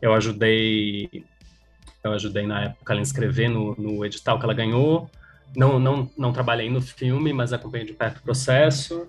Eu 0.01 0.13
ajudei, 0.13 1.23
eu 2.03 2.11
ajudei 2.11 2.45
na 2.45 2.65
época 2.65 2.91
ela 2.91 3.01
inscrever 3.01 3.49
no, 3.49 3.73
no 3.77 4.05
edital 4.05 4.37
que 4.37 4.43
ela 4.43 4.53
ganhou. 4.53 5.09
Não, 5.55 5.79
não, 5.79 6.11
não 6.17 6.33
trabalhei 6.33 6.69
no 6.69 6.81
filme, 6.81 7.31
mas 7.31 7.53
acompanhei 7.53 7.87
de 7.87 7.93
perto 7.93 8.17
o 8.17 8.23
processo. 8.23 9.07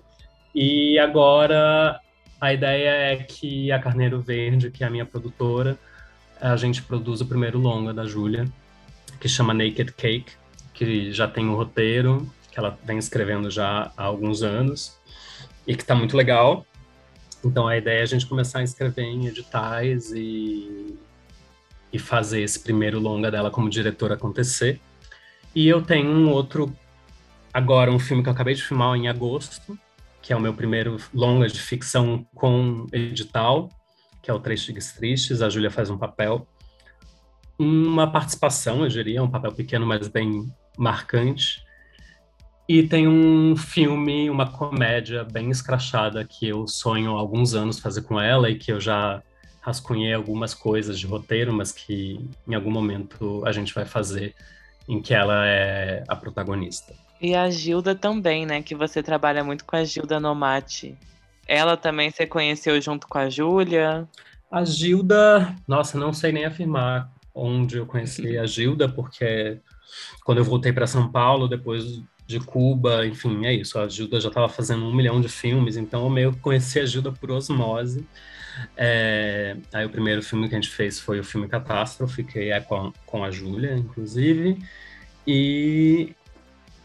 E 0.55 0.97
agora 0.97 1.99
a 2.39 2.53
ideia 2.53 2.89
é 2.89 3.17
que 3.17 3.69
a 3.69 3.79
Carneiro 3.79 4.21
Verde, 4.21 4.71
que 4.71 4.81
é 4.81 4.87
a 4.87 4.89
minha 4.89 5.05
produtora, 5.05 5.77
a 6.39 6.55
gente 6.55 6.81
produz 6.81 7.21
o 7.21 7.25
primeiro 7.25 7.59
longa 7.59 7.93
da 7.93 8.05
Júlia, 8.05 8.47
que 9.19 9.27
chama 9.27 9.53
Naked 9.53 9.91
Cake, 9.93 10.31
que 10.73 11.11
já 11.11 11.27
tem 11.27 11.45
um 11.45 11.55
roteiro, 11.55 12.29
que 12.51 12.57
ela 12.57 12.77
vem 12.83 12.97
escrevendo 12.97 13.51
já 13.51 13.91
há 13.97 14.03
alguns 14.03 14.41
anos, 14.41 14.97
e 15.67 15.75
que 15.75 15.81
está 15.81 15.93
muito 15.93 16.15
legal. 16.15 16.65
Então 17.43 17.67
a 17.67 17.77
ideia 17.77 17.99
é 17.99 18.03
a 18.03 18.05
gente 18.05 18.25
começar 18.25 18.59
a 18.59 18.63
escrever 18.63 19.03
em 19.03 19.27
editais 19.27 20.11
e, 20.11 20.97
e 21.91 21.99
fazer 21.99 22.41
esse 22.41 22.59
primeiro 22.59 22.99
longa 22.99 23.29
dela 23.29 23.51
como 23.51 23.69
diretora 23.69 24.15
acontecer. 24.15 24.79
E 25.53 25.67
eu 25.67 25.81
tenho 25.81 26.09
um 26.09 26.29
outro, 26.29 26.73
agora 27.53 27.91
um 27.91 27.99
filme 27.99 28.23
que 28.23 28.29
eu 28.29 28.33
acabei 28.33 28.53
de 28.53 28.63
filmar 28.63 28.95
em 28.95 29.07
agosto, 29.07 29.77
que 30.21 30.31
é 30.31 30.35
o 30.35 30.41
meu 30.41 30.53
primeiro 30.53 30.97
longa 31.13 31.47
de 31.47 31.59
ficção 31.59 32.25
com 32.35 32.87
edital, 32.91 33.69
que 34.29 34.31
é 34.31 34.33
o 34.35 34.39
Três 34.39 34.63
Tigres 34.63 34.93
Tristes. 34.93 35.41
A 35.41 35.49
Júlia 35.49 35.71
faz 35.71 35.89
um 35.89 35.97
papel, 35.97 36.47
uma 37.57 38.11
participação, 38.11 38.83
eu 38.83 38.87
diria, 38.87 39.23
um 39.23 39.29
papel 39.29 39.51
pequeno, 39.51 39.87
mas 39.87 40.07
bem 40.07 40.47
marcante. 40.77 41.65
E 42.67 42.83
tem 42.83 43.07
um 43.07 43.55
filme, 43.55 44.29
uma 44.29 44.51
comédia 44.51 45.23
bem 45.23 45.49
escrachada 45.49 46.23
que 46.23 46.47
eu 46.47 46.67
sonho 46.67 47.15
há 47.15 47.19
alguns 47.19 47.55
anos 47.55 47.79
fazer 47.79 48.03
com 48.03 48.21
ela 48.21 48.51
e 48.51 48.55
que 48.55 48.71
eu 48.71 48.79
já 48.79 49.23
rascunhei 49.61 50.13
algumas 50.13 50.53
coisas 50.53 50.99
de 50.99 51.07
roteiro, 51.07 51.51
mas 51.51 51.71
que 51.71 52.23
em 52.47 52.53
algum 52.53 52.69
momento 52.69 53.41
a 53.47 53.51
gente 53.51 53.73
vai 53.73 53.85
fazer 53.85 54.35
em 54.87 55.01
que 55.01 55.11
ela 55.11 55.47
é 55.47 56.03
a 56.07 56.15
protagonista. 56.15 56.93
E 57.19 57.33
a 57.33 57.49
Gilda 57.49 57.95
também, 57.95 58.45
né? 58.45 58.61
Que 58.61 58.75
você 58.75 59.01
trabalha 59.01 59.43
muito 59.43 59.65
com 59.65 59.75
a 59.75 59.83
Gilda 59.83 60.19
Nomati. 60.19 60.95
Ela 61.49 61.75
também 61.75 62.11
você 62.11 62.27
conheceu 62.27 62.79
junto 62.79 63.07
com 63.07 63.17
a 63.17 63.27
Júlia? 63.27 64.07
A 64.51 64.63
Gilda, 64.63 65.55
nossa, 65.67 65.97
não 65.97 66.13
sei 66.13 66.31
nem 66.31 66.45
afirmar 66.45 67.11
onde 67.33 67.77
eu 67.77 67.87
conheci 67.87 68.37
a 68.37 68.45
Gilda, 68.45 68.87
porque 68.87 69.59
quando 70.23 70.37
eu 70.37 70.43
voltei 70.43 70.71
para 70.71 70.85
São 70.85 71.11
Paulo, 71.11 71.47
depois 71.47 72.03
de 72.27 72.39
Cuba, 72.39 73.03
enfim, 73.07 73.47
é 73.47 73.53
isso. 73.53 73.79
A 73.79 73.87
Gilda 73.87 74.21
já 74.21 74.27
estava 74.27 74.47
fazendo 74.47 74.85
um 74.85 74.93
milhão 74.93 75.19
de 75.19 75.27
filmes, 75.27 75.75
então 75.75 76.03
eu 76.03 76.09
meio 76.11 76.33
que 76.33 76.39
conheci 76.39 76.79
a 76.79 76.85
Gilda 76.85 77.11
por 77.11 77.31
osmose. 77.31 78.05
É, 78.77 79.57
aí 79.73 79.87
o 79.87 79.89
primeiro 79.89 80.21
filme 80.21 80.47
que 80.47 80.53
a 80.53 80.61
gente 80.61 80.69
fez 80.69 80.99
foi 80.99 81.19
o 81.19 81.23
filme 81.23 81.47
Catástrofe, 81.47 82.23
que 82.23 82.51
é 82.51 82.61
com, 82.61 82.93
com 83.07 83.23
a 83.23 83.31
Júlia, 83.31 83.75
inclusive. 83.75 84.63
E 85.25 86.13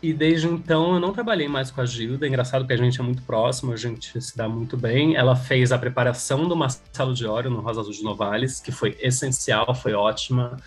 e 0.05 0.13
desde 0.13 0.47
então 0.47 0.95
eu 0.95 1.01
não 1.01 1.13
trabalhei 1.13 1.49
mais 1.49 1.71
com 1.71 1.81
a 1.81 1.87
Gilda. 1.87 2.27
É 2.27 2.29
engraçado 2.29 2.61
porque 2.61 2.75
a 2.75 2.77
gente 2.77 3.01
é 3.01 3.03
muito 3.03 3.23
próximo, 3.23 3.73
a 3.73 3.77
gente 3.77 4.21
se 4.21 4.37
dá 4.37 4.47
muito 4.47 4.77
bem. 4.77 5.17
Ela 5.17 5.35
fez 5.35 5.73
a 5.73 5.79
preparação 5.79 6.47
do 6.47 6.55
Marcelo 6.55 7.15
de 7.15 7.27
Óleo 7.27 7.51
no 7.51 7.61
Rosa 7.61 7.81
Azul 7.81 7.93
de 7.93 8.03
Novales, 8.03 8.61
que 8.61 8.71
foi 8.71 8.99
essencial, 9.01 9.75
foi 9.75 9.95
ótima. 9.95 10.59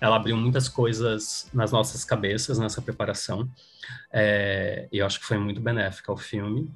Ela 0.00 0.16
abriu 0.16 0.36
muitas 0.36 0.68
coisas 0.68 1.50
nas 1.52 1.72
nossas 1.72 2.04
cabeças 2.04 2.58
nessa 2.60 2.80
preparação. 2.80 3.48
É, 4.12 4.88
e 4.92 4.98
eu 4.98 5.06
acho 5.06 5.18
que 5.18 5.26
foi 5.26 5.38
muito 5.38 5.60
benéfica 5.60 6.12
ao 6.12 6.16
filme. 6.16 6.70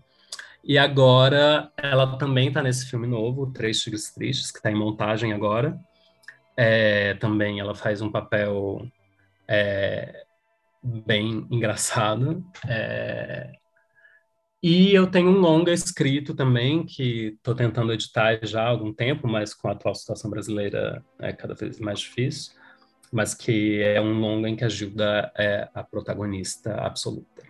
E 0.65 0.77
agora 0.77 1.71
ela 1.77 2.19
também 2.19 2.49
está 2.49 2.61
nesse 2.61 2.87
filme 2.87 3.07
novo, 3.07 3.53
Três 3.53 3.81
Tigres 3.81 4.13
Tristes, 4.13 4.51
que 4.51 4.59
está 4.59 4.71
em 4.71 4.75
montagem 4.75 5.33
agora. 5.33 5.79
É, 6.57 7.15
também 7.15 7.61
ela 7.61 7.75
faz 7.75 8.03
um 8.03 8.11
papel 8.11 8.85
é, 9.47 10.25
bem 10.83 11.47
engraçado. 11.51 12.45
É... 12.67 13.53
E 14.63 14.95
eu 14.95 15.11
tenho 15.11 15.31
um 15.31 15.41
longa 15.41 15.73
escrito 15.73 16.35
também, 16.35 16.85
que 16.85 17.35
estou 17.37 17.55
tentando 17.55 17.93
editar 17.93 18.39
já 18.43 18.63
há 18.63 18.69
algum 18.69 18.93
tempo, 18.93 19.27
mas 19.27 19.55
com 19.55 19.69
a 19.69 19.73
atual 19.73 19.95
situação 19.95 20.31
brasileira 20.31 21.03
é 21.19 21.33
cada 21.33 21.55
vez 21.55 21.81
mais 21.81 22.01
difícil, 22.01 22.53
mas 23.11 23.35
que 23.35 23.81
é 23.83 24.01
um 24.01 24.21
longa 24.21 24.49
em 24.49 24.57
que 24.57 24.65
a 24.65 24.69
Gilda 24.69 25.33
é 25.37 25.69
a 25.75 25.83
protagonista 25.83 26.75
absoluta. 26.75 27.43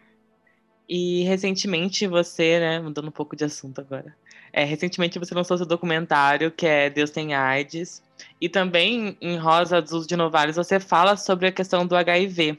E 0.88 1.22
recentemente 1.24 2.06
você, 2.06 2.60
né, 2.60 2.80
mudando 2.80 3.08
um 3.08 3.12
pouco 3.12 3.34
de 3.34 3.44
assunto 3.44 3.80
agora, 3.80 4.14
é, 4.52 4.64
recentemente 4.64 5.18
você 5.18 5.34
lançou 5.34 5.56
seu 5.56 5.66
documentário, 5.66 6.50
que 6.50 6.66
é 6.66 6.90
Deus 6.90 7.10
tem 7.10 7.34
AIDS, 7.34 8.02
e 8.40 8.48
também 8.48 9.16
em 9.20 9.36
Rosa 9.36 9.78
Azul 9.78 10.04
de 10.06 10.16
você 10.52 10.80
fala 10.80 11.16
sobre 11.16 11.46
a 11.46 11.52
questão 11.52 11.86
do 11.86 11.96
HIV. 11.96 12.58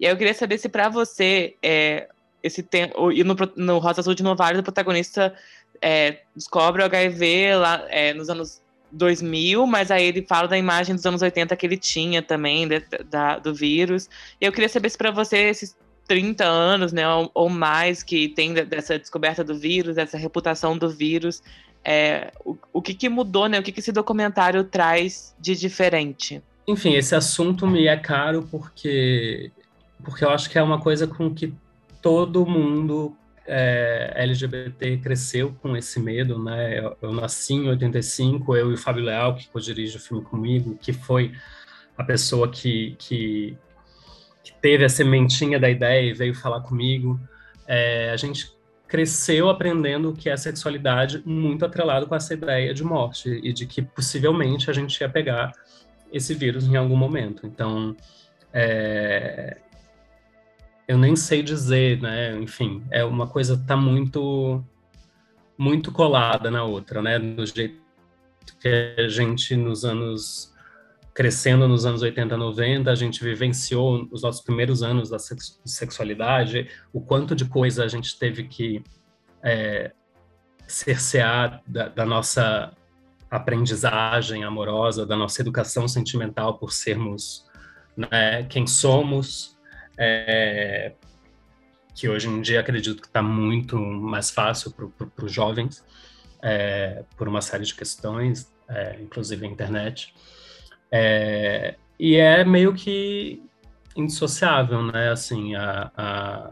E 0.00 0.06
aí 0.06 0.12
eu 0.12 0.16
queria 0.16 0.34
saber 0.34 0.58
se 0.58 0.68
para 0.68 0.88
você 0.88 1.54
é, 1.62 2.08
esse 2.42 2.62
tempo. 2.62 3.12
E 3.12 3.22
no, 3.22 3.36
no 3.56 3.78
Rosa 3.78 4.00
Azul 4.00 4.14
de 4.14 4.22
Novares, 4.22 4.58
o 4.58 4.62
protagonista 4.62 5.34
é, 5.80 6.20
descobre 6.34 6.82
o 6.82 6.84
HIV 6.86 7.54
lá 7.56 7.84
é, 7.88 8.14
nos 8.14 8.30
anos 8.30 8.62
2000, 8.92 9.66
mas 9.66 9.90
aí 9.90 10.04
ele 10.04 10.22
fala 10.22 10.48
da 10.48 10.58
imagem 10.58 10.94
dos 10.94 11.06
anos 11.06 11.22
80 11.22 11.54
que 11.54 11.66
ele 11.66 11.76
tinha 11.76 12.22
também, 12.22 12.66
de, 12.66 12.80
da, 13.08 13.38
do 13.38 13.54
vírus. 13.54 14.08
E 14.40 14.46
eu 14.46 14.52
queria 14.52 14.68
saber 14.68 14.90
se 14.90 14.98
para 14.98 15.10
você 15.10 15.36
esses 15.36 15.76
30 16.08 16.44
anos, 16.44 16.92
né, 16.92 17.08
ou, 17.08 17.30
ou, 17.34 17.48
mais, 17.48 18.02
que 18.02 18.28
tem 18.30 18.52
dessa 18.52 18.98
descoberta 18.98 19.44
do 19.44 19.54
vírus, 19.54 19.94
dessa 19.94 20.18
reputação 20.18 20.76
do 20.76 20.88
vírus, 20.88 21.42
é, 21.84 22.32
o, 22.44 22.56
o 22.72 22.82
que, 22.82 22.94
que 22.94 23.08
mudou, 23.08 23.48
né? 23.48 23.58
O 23.58 23.62
que, 23.62 23.72
que 23.72 23.80
esse 23.80 23.92
documentário 23.92 24.64
traz 24.64 25.34
de 25.38 25.54
diferente? 25.54 26.42
Enfim, 26.66 26.94
esse 26.94 27.14
assunto 27.14 27.66
me 27.66 27.86
é 27.86 27.96
caro 27.96 28.46
porque 28.50 29.50
porque 30.04 30.24
eu 30.24 30.30
acho 30.30 30.48
que 30.50 30.58
é 30.58 30.62
uma 30.62 30.80
coisa 30.80 31.06
com 31.06 31.32
que 31.34 31.54
todo 32.00 32.46
mundo 32.46 33.16
é, 33.46 34.12
LGBT 34.14 34.98
cresceu 34.98 35.54
com 35.60 35.76
esse 35.76 35.98
medo, 35.98 36.42
né? 36.42 36.78
Eu, 36.78 36.96
eu, 37.02 37.12
nasci 37.12 37.54
em 37.54 37.68
85, 37.68 38.56
eu 38.56 38.70
e 38.70 38.74
o 38.74 38.78
Fábio 38.78 39.04
Leal, 39.04 39.34
que 39.34 39.48
co-dirige 39.48 39.96
o 39.96 40.00
filme 40.00 40.22
comigo, 40.24 40.78
que 40.80 40.92
foi 40.92 41.32
a 41.96 42.04
pessoa 42.04 42.48
que, 42.48 42.94
que, 42.98 43.56
que, 44.42 44.52
teve 44.60 44.84
a 44.84 44.88
sementinha 44.88 45.58
da 45.58 45.68
ideia 45.68 46.10
e 46.10 46.12
veio 46.12 46.34
falar 46.34 46.60
comigo. 46.60 47.20
É, 47.66 48.10
a 48.10 48.16
gente 48.16 48.52
cresceu 48.86 49.48
aprendendo 49.48 50.12
que 50.12 50.28
é 50.28 50.32
a 50.32 50.36
sexualidade 50.36 51.22
muito 51.24 51.64
atrelado 51.64 52.06
com 52.06 52.14
essa 52.14 52.34
ideia 52.34 52.74
de 52.74 52.82
morte 52.82 53.40
e 53.42 53.52
de 53.52 53.66
que 53.66 53.82
possivelmente 53.82 54.70
a 54.70 54.72
gente 54.72 55.00
ia 55.00 55.08
pegar 55.08 55.52
esse 56.12 56.34
vírus 56.34 56.66
em 56.66 56.76
algum 56.76 56.96
momento. 56.96 57.46
Então, 57.46 57.96
é, 58.52 59.58
eu 60.90 60.98
nem 60.98 61.14
sei 61.14 61.40
dizer, 61.40 62.02
né? 62.02 62.36
Enfim, 62.36 62.82
é 62.90 63.04
uma 63.04 63.24
coisa 63.24 63.56
que 63.56 63.64
tá 63.64 63.76
muito 63.76 64.60
muito 65.56 65.92
colada 65.92 66.50
na 66.50 66.64
outra, 66.64 67.00
né? 67.00 67.16
Do 67.16 67.46
jeito 67.46 67.80
que 68.58 68.96
a 68.98 69.06
gente 69.06 69.54
nos 69.54 69.84
anos 69.84 70.52
crescendo 71.14 71.68
nos 71.68 71.86
anos 71.86 72.02
80, 72.02 72.36
90, 72.36 72.90
a 72.90 72.94
gente 72.96 73.22
vivenciou 73.22 74.08
os 74.10 74.22
nossos 74.22 74.40
primeiros 74.40 74.82
anos 74.82 75.10
da 75.10 75.18
sexualidade, 75.20 76.68
o 76.92 77.00
quanto 77.00 77.36
de 77.36 77.44
coisa 77.44 77.84
a 77.84 77.88
gente 77.88 78.18
teve 78.18 78.44
que 78.44 78.82
é, 79.44 79.92
cercear 80.66 81.62
da, 81.68 81.88
da 81.88 82.04
nossa 82.04 82.72
aprendizagem 83.30 84.42
amorosa, 84.42 85.06
da 85.06 85.16
nossa 85.16 85.40
educação 85.40 85.86
sentimental 85.86 86.58
por 86.58 86.72
sermos 86.72 87.46
né, 87.96 88.42
quem 88.44 88.66
somos, 88.66 89.59
é, 90.00 90.92
que 91.94 92.08
hoje 92.08 92.26
em 92.26 92.40
dia 92.40 92.60
acredito 92.60 93.02
que 93.02 93.06
está 93.06 93.22
muito 93.22 93.76
mais 93.76 94.30
fácil 94.30 94.72
para 94.72 95.24
os 95.24 95.30
jovens, 95.30 95.84
é, 96.42 97.04
por 97.18 97.28
uma 97.28 97.42
série 97.42 97.64
de 97.64 97.74
questões, 97.74 98.50
é, 98.66 98.98
inclusive 99.02 99.44
a 99.44 99.48
internet. 99.48 100.14
É, 100.90 101.76
e 101.98 102.16
é 102.16 102.42
meio 102.42 102.72
que 102.72 103.42
indissociável, 103.94 104.82
né? 104.82 105.10
Assim, 105.10 105.54
a, 105.54 105.92
a 105.94 106.50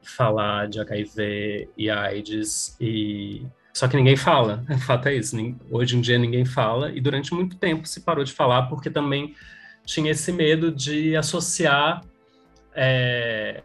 falar 0.00 0.68
de 0.68 0.78
HIV 0.78 1.68
e 1.76 1.90
AIDS 1.90 2.76
e 2.80 3.44
só 3.72 3.88
que 3.88 3.96
ninguém 3.96 4.16
fala, 4.16 4.64
o 4.70 4.78
fato 4.78 5.08
é 5.08 5.16
isso. 5.16 5.36
Hoje 5.70 5.96
em 5.96 6.00
dia 6.00 6.18
ninguém 6.18 6.44
fala 6.44 6.92
e 6.92 7.00
durante 7.00 7.34
muito 7.34 7.56
tempo 7.56 7.88
se 7.88 8.00
parou 8.02 8.22
de 8.22 8.32
falar 8.32 8.62
porque 8.64 8.88
também 8.88 9.34
tinha 9.84 10.12
esse 10.12 10.30
medo 10.30 10.70
de 10.70 11.16
associar 11.16 12.02
é, 12.74 13.62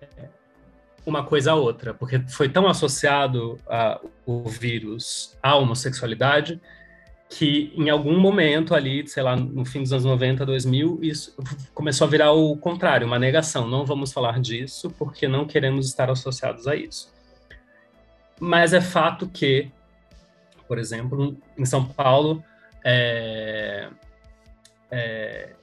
uma 1.05 1.23
coisa 1.23 1.51
a 1.51 1.55
outra, 1.55 1.93
porque 1.93 2.19
foi 2.27 2.49
tão 2.49 2.67
associado 2.67 3.59
a, 3.67 3.99
o 4.25 4.43
vírus 4.49 5.37
à 5.41 5.55
homossexualidade 5.55 6.59
que 7.29 7.73
em 7.75 7.89
algum 7.89 8.19
momento 8.19 8.73
ali, 8.73 9.07
sei 9.07 9.23
lá, 9.23 9.35
no 9.35 9.65
fim 9.65 9.81
dos 9.81 9.91
anos 9.91 10.05
90, 10.05 10.45
2000, 10.45 10.99
isso 11.01 11.35
começou 11.73 12.07
a 12.07 12.09
virar 12.09 12.31
o 12.31 12.55
contrário, 12.55 13.05
uma 13.05 13.19
negação. 13.19 13.67
Não 13.67 13.85
vamos 13.85 14.13
falar 14.13 14.39
disso 14.39 14.89
porque 14.91 15.27
não 15.27 15.45
queremos 15.45 15.87
estar 15.87 16.09
associados 16.09 16.67
a 16.67 16.75
isso. 16.75 17.13
Mas 18.39 18.73
é 18.73 18.81
fato 18.81 19.27
que, 19.27 19.71
por 20.67 20.77
exemplo, 20.77 21.37
em 21.57 21.65
São 21.65 21.85
Paulo, 21.85 22.43
é, 22.83 23.89
é, 24.91 25.55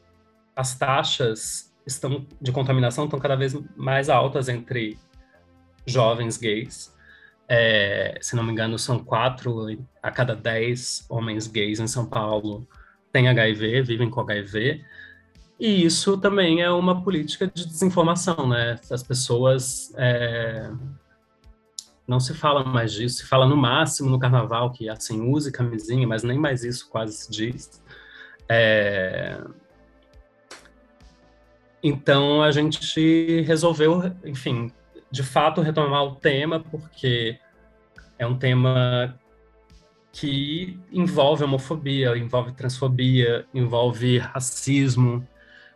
as 0.57 0.76
taxas 0.76 1.71
estão 1.86 2.26
de 2.40 2.52
contaminação 2.52 3.04
estão 3.04 3.18
cada 3.18 3.36
vez 3.36 3.54
mais 3.76 4.08
altas 4.08 4.48
entre 4.48 4.98
jovens 5.86 6.36
gays. 6.36 6.92
É, 7.48 8.18
se 8.20 8.34
não 8.36 8.42
me 8.42 8.52
engano, 8.52 8.78
são 8.78 8.98
quatro 8.98 9.66
a 10.02 10.10
cada 10.10 10.34
dez 10.34 11.04
homens 11.08 11.46
gays 11.46 11.80
em 11.80 11.86
São 11.86 12.06
Paulo 12.06 12.66
têm 13.12 13.28
HIV, 13.28 13.82
vivem 13.82 14.08
com 14.08 14.20
HIV. 14.20 14.82
E 15.60 15.84
isso 15.84 16.16
também 16.16 16.62
é 16.62 16.70
uma 16.70 17.02
política 17.02 17.46
de 17.46 17.66
desinformação, 17.66 18.48
né? 18.48 18.80
As 18.90 19.02
pessoas 19.02 19.92
é, 19.96 20.70
não 22.06 22.18
se 22.18 22.34
fala 22.34 22.64
mais 22.64 22.92
disso, 22.92 23.18
se 23.18 23.26
fala 23.26 23.46
no 23.46 23.56
máximo 23.56 24.10
no 24.10 24.18
carnaval 24.18 24.72
que 24.72 24.88
assim 24.88 25.20
use 25.20 25.52
camisinha, 25.52 26.06
mas 26.06 26.22
nem 26.22 26.38
mais 26.38 26.64
isso 26.64 26.88
quase 26.88 27.12
se 27.12 27.30
diz. 27.30 27.82
É, 28.48 29.40
então 31.82 32.42
a 32.42 32.50
gente 32.50 33.40
resolveu, 33.42 34.12
enfim, 34.24 34.70
de 35.10 35.22
fato 35.22 35.60
retomar 35.60 36.04
o 36.04 36.14
tema, 36.14 36.60
porque 36.60 37.38
é 38.18 38.26
um 38.26 38.36
tema 38.36 39.18
que 40.12 40.78
envolve 40.92 41.42
homofobia, 41.42 42.16
envolve 42.16 42.52
transfobia, 42.52 43.46
envolve 43.52 44.18
racismo, 44.18 45.26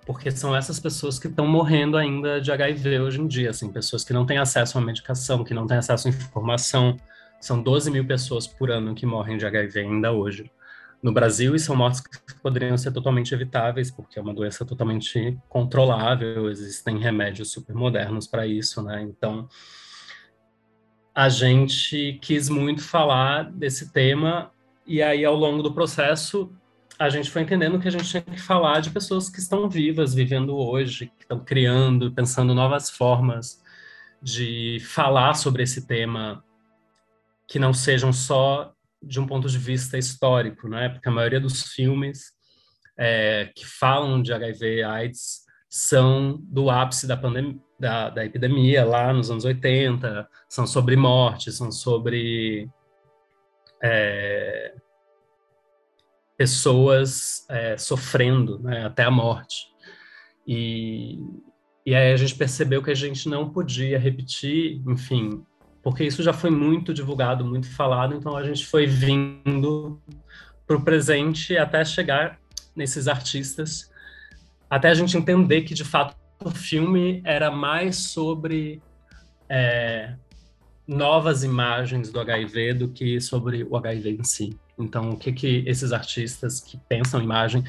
porque 0.04 0.30
são 0.30 0.54
essas 0.54 0.78
pessoas 0.78 1.18
que 1.18 1.26
estão 1.26 1.46
morrendo 1.46 1.96
ainda 1.96 2.40
de 2.40 2.52
HIV 2.52 3.00
hoje 3.00 3.20
em 3.20 3.26
dia, 3.26 3.50
assim, 3.50 3.72
pessoas 3.72 4.04
que 4.04 4.12
não 4.12 4.24
têm 4.24 4.38
acesso 4.38 4.78
à 4.78 4.80
medicação, 4.80 5.42
que 5.42 5.54
não 5.54 5.66
têm 5.66 5.78
acesso 5.78 6.06
à 6.06 6.10
informação. 6.10 6.96
São 7.40 7.60
12 7.60 7.90
mil 7.90 8.06
pessoas 8.06 8.46
por 8.46 8.70
ano 8.70 8.94
que 8.94 9.04
morrem 9.04 9.36
de 9.36 9.44
HIV 9.44 9.80
ainda 9.80 10.12
hoje 10.12 10.50
no 11.06 11.12
Brasil 11.12 11.54
e 11.54 11.60
são 11.60 11.76
mortes 11.76 12.00
que 12.00 12.34
poderiam 12.42 12.76
ser 12.76 12.90
totalmente 12.90 13.32
evitáveis, 13.32 13.92
porque 13.92 14.18
é 14.18 14.22
uma 14.22 14.34
doença 14.34 14.64
totalmente 14.64 15.38
controlável, 15.48 16.50
existem 16.50 16.98
remédios 16.98 17.52
super 17.52 17.76
modernos 17.76 18.26
para 18.26 18.44
isso, 18.44 18.82
né? 18.82 19.02
Então, 19.02 19.48
a 21.14 21.28
gente 21.28 22.18
quis 22.20 22.48
muito 22.48 22.82
falar 22.82 23.52
desse 23.52 23.92
tema 23.92 24.50
e 24.84 25.00
aí 25.00 25.24
ao 25.24 25.36
longo 25.36 25.62
do 25.62 25.72
processo 25.72 26.52
a 26.98 27.08
gente 27.08 27.30
foi 27.30 27.42
entendendo 27.42 27.78
que 27.78 27.86
a 27.86 27.92
gente 27.92 28.08
tinha 28.08 28.22
que 28.22 28.40
falar 28.40 28.80
de 28.80 28.90
pessoas 28.90 29.30
que 29.30 29.38
estão 29.38 29.68
vivas, 29.68 30.12
vivendo 30.12 30.56
hoje, 30.56 31.12
que 31.16 31.22
estão 31.22 31.38
criando, 31.38 32.10
pensando 32.10 32.52
novas 32.52 32.90
formas 32.90 33.62
de 34.20 34.78
falar 34.80 35.34
sobre 35.34 35.62
esse 35.62 35.86
tema 35.86 36.42
que 37.46 37.60
não 37.60 37.72
sejam 37.72 38.12
só 38.12 38.74
de 39.06 39.20
um 39.20 39.26
ponto 39.26 39.48
de 39.48 39.58
vista 39.58 39.96
histórico, 39.96 40.68
né? 40.68 40.88
Porque 40.88 41.08
a 41.08 41.12
maioria 41.12 41.40
dos 41.40 41.62
filmes 41.62 42.32
é, 42.98 43.50
que 43.54 43.66
falam 43.66 44.22
de 44.22 44.32
HIV/AIDS 44.32 45.44
são 45.68 46.38
do 46.42 46.70
ápice 46.70 47.06
da 47.06 47.20
da, 47.78 48.08
da, 48.08 48.24
epidemia 48.24 48.84
lá 48.84 49.12
nos 49.12 49.30
anos 49.30 49.44
80, 49.44 50.26
são 50.48 50.66
sobre 50.66 50.96
morte, 50.96 51.52
são 51.52 51.70
sobre 51.70 52.70
é, 53.82 54.74
pessoas 56.36 57.46
é, 57.50 57.76
sofrendo 57.76 58.58
né, 58.60 58.86
até 58.86 59.04
a 59.04 59.10
morte. 59.10 59.66
E, 60.46 61.18
e 61.84 61.94
aí 61.94 62.12
a 62.12 62.16
gente 62.16 62.34
percebeu 62.34 62.82
que 62.82 62.90
a 62.90 62.94
gente 62.94 63.28
não 63.28 63.50
podia 63.50 63.98
repetir, 63.98 64.82
enfim, 64.86 65.44
porque 65.86 66.02
isso 66.02 66.20
já 66.20 66.32
foi 66.32 66.50
muito 66.50 66.92
divulgado, 66.92 67.44
muito 67.44 67.70
falado, 67.70 68.12
então 68.12 68.36
a 68.36 68.42
gente 68.42 68.66
foi 68.66 68.88
vindo 68.88 70.02
para 70.66 70.76
o 70.76 70.82
presente 70.82 71.56
até 71.56 71.84
chegar 71.84 72.40
nesses 72.74 73.06
artistas, 73.06 73.88
até 74.68 74.88
a 74.88 74.94
gente 74.94 75.16
entender 75.16 75.62
que 75.62 75.74
de 75.74 75.84
fato 75.84 76.16
o 76.44 76.50
filme 76.50 77.22
era 77.24 77.52
mais 77.52 77.98
sobre 77.98 78.82
é, 79.48 80.16
novas 80.88 81.44
imagens 81.44 82.10
do 82.10 82.18
HIV 82.18 82.74
do 82.74 82.88
que 82.88 83.20
sobre 83.20 83.62
o 83.62 83.76
HIV 83.76 84.10
em 84.10 84.24
si. 84.24 84.58
Então, 84.76 85.10
o 85.10 85.16
que 85.16 85.30
que 85.30 85.62
esses 85.68 85.92
artistas 85.92 86.58
que 86.58 86.76
pensam 86.88 87.22
imagem 87.22 87.62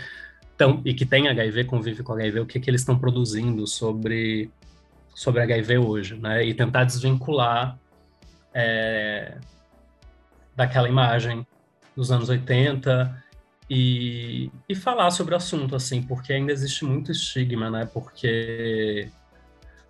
tão, 0.58 0.82
e 0.84 0.92
que 0.92 1.06
têm 1.06 1.28
HIV, 1.28 1.66
convivem 1.66 2.04
com 2.04 2.14
HIV, 2.14 2.40
o 2.40 2.48
que 2.48 2.60
que 2.60 2.68
eles 2.68 2.82
estão 2.82 2.98
produzindo 2.98 3.68
sobre 3.68 4.50
sobre 5.14 5.40
HIV 5.42 5.78
hoje, 5.78 6.16
né? 6.16 6.44
E 6.44 6.56
tentar 6.56 6.84
desvincular 6.84 7.78
é, 8.60 9.38
daquela 10.56 10.89
imagem 10.89 11.46
dos 11.96 12.12
anos 12.12 12.28
80 12.28 13.24
e, 13.70 14.50
e 14.67 14.74
falar 14.74 15.12
sobre 15.12 15.36
o 15.36 15.38
assunto, 15.38 15.76
assim, 15.76 16.02
porque 16.02 16.34
ainda 16.34 16.52
existe 16.52 16.84
muito 16.84 17.12
estigma, 17.12 17.70
né? 17.70 17.86
Porque 17.86 19.10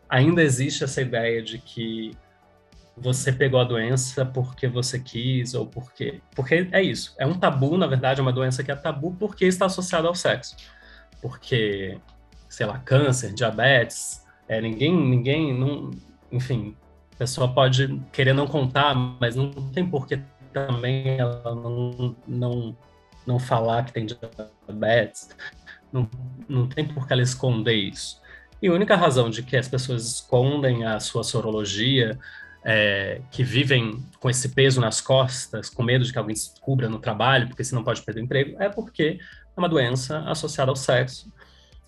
ainda 0.10 0.44
existe 0.44 0.84
essa 0.84 1.02
ideia 1.02 1.42
de 1.42 1.60
que 1.60 2.12
você 2.98 3.32
pegou 3.32 3.62
a 3.62 3.64
doença 3.64 4.26
porque 4.26 4.68
você 4.68 5.00
quis 5.00 5.54
ou 5.54 5.68
porque 5.68 6.20
porque 6.36 6.68
é 6.72 6.82
isso 6.82 7.14
é 7.20 7.28
um 7.28 7.38
tabu 7.38 7.78
na 7.78 7.86
verdade 7.86 8.20
é 8.20 8.24
uma 8.24 8.34
doença 8.34 8.64
que 8.64 8.72
é 8.72 8.76
tabu 8.76 9.16
porque 9.20 9.46
está 9.46 9.68
associada 9.68 10.08
ao 10.08 10.16
sexo 10.16 10.56
porque 11.22 12.00
sei 12.50 12.66
lá 12.66 12.80
câncer 12.80 13.36
diabetes 13.36 14.26
é, 14.48 14.60
ninguém 14.60 14.98
ninguém 14.98 15.54
não 15.54 15.92
enfim 16.32 16.76
a 17.18 17.26
pessoa 17.26 17.52
pode 17.52 18.00
querer 18.14 18.32
não 18.32 18.46
contar, 18.46 18.94
mas 18.94 19.36
não 19.36 19.50
tem 19.50 19.84
por 19.84 20.06
que 20.06 20.22
também 20.54 21.18
ela 21.18 21.56
não, 21.56 22.16
não, 22.28 22.78
não 23.26 23.40
falar 23.40 23.86
que 23.86 23.92
tem 23.92 24.06
diabetes. 24.06 25.30
Não, 25.92 26.08
não 26.48 26.68
tem 26.68 26.86
por 26.86 27.08
que 27.08 27.14
ela 27.14 27.24
esconder 27.24 27.74
isso. 27.74 28.22
E 28.62 28.68
a 28.68 28.72
única 28.72 28.96
razão 28.96 29.32
de 29.32 29.42
que 29.42 29.58
as 29.58 29.68
pessoas 29.68 30.06
escondem 30.06 30.86
a 30.86 31.00
sua 31.00 31.24
sorologia, 31.24 32.20
é, 32.64 33.20
que 33.32 33.44
vivem 33.44 34.04
com 34.20 34.30
esse 34.30 34.50
peso 34.50 34.80
nas 34.80 35.02
costas, 35.02 35.72
com 35.72 35.82
medo 35.82 36.06
de 36.06 36.12
que 36.12 36.20
alguém 36.20 36.36
descubra 36.36 36.88
no 36.88 37.00
trabalho, 37.00 37.48
porque 37.48 37.64
senão 37.64 37.84
pode 37.84 38.04
perder 38.04 38.22
o 38.22 38.24
emprego, 38.26 38.62
é 38.62 38.70
porque 38.70 39.20
é 39.56 39.60
uma 39.60 39.70
doença 39.70 40.20
associada 40.20 40.70
ao 40.70 40.76
sexo 40.76 41.34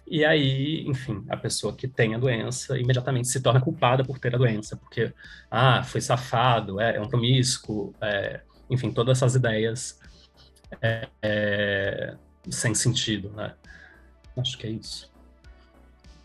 e 0.10 0.26
aí, 0.26 0.88
enfim, 0.88 1.24
a 1.30 1.38
pessoa 1.38 1.74
que 1.74 1.88
tem 1.88 2.16
a 2.16 2.18
doença 2.18 2.80
imediatamente 2.80 3.28
se 3.28 3.42
torna 3.42 3.62
culpada 3.62 4.04
por 4.04 4.18
ter 4.18 4.34
a 4.34 4.38
doença, 4.38 4.76
porque, 4.76 5.14
ah, 5.52 5.84
foi 5.84 6.02
safado, 6.02 6.82
é, 6.82 6.96
é 6.96 7.02
um 7.02 7.08
promíscuo, 7.08 7.94
é, 8.02 8.42
enfim, 8.70 8.92
todas 8.92 9.18
essas 9.18 9.36
ideias 9.36 10.00
é, 10.82 11.08
é, 11.22 12.16
sem 12.50 12.74
sentido, 12.74 13.30
né? 13.32 13.54
Acho 14.36 14.58
que 14.58 14.66
é 14.68 14.72
isso. 14.72 15.12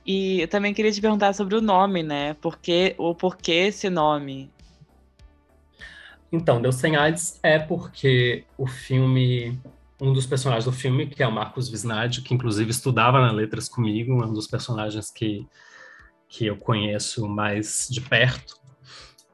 E 0.07 0.41
eu 0.41 0.49
também 0.49 0.73
queria 0.73 0.93
te 0.93 1.01
perguntar 1.01 1.33
sobre 1.35 1.55
o 1.55 1.61
nome, 1.61 2.03
né? 2.03 2.35
Porque, 2.41 2.95
o 2.99 3.15
porquê 3.15 3.69
esse 3.69 3.89
nome? 3.89 4.51
Então, 6.31 6.61
Deus 6.61 6.75
Sem 6.75 6.97
AIDS 6.97 7.39
é 7.43 7.59
porque 7.59 8.45
o 8.59 8.67
filme 8.67 9.59
um 10.05 10.13
dos 10.13 10.27
personagens 10.27 10.67
do 10.67 10.73
filme, 10.73 11.07
que 11.07 11.23
é 11.23 11.27
o 11.27 11.33
Marcos 11.33 11.69
Visnadi, 11.69 12.21
que 12.21 12.35
inclusive 12.35 12.71
estudava 12.71 13.21
na 13.21 13.33
Letras 13.33 13.69
comigo, 13.69 14.23
é 14.23 14.27
um 14.27 14.33
dos 14.33 14.47
personagens 14.47 15.11
que, 15.11 15.47
que 16.29 16.47
eu 16.47 16.57
conheço 16.57 17.27
mais 17.27 17.89
de 17.91 18.03
perto. 18.03 18.57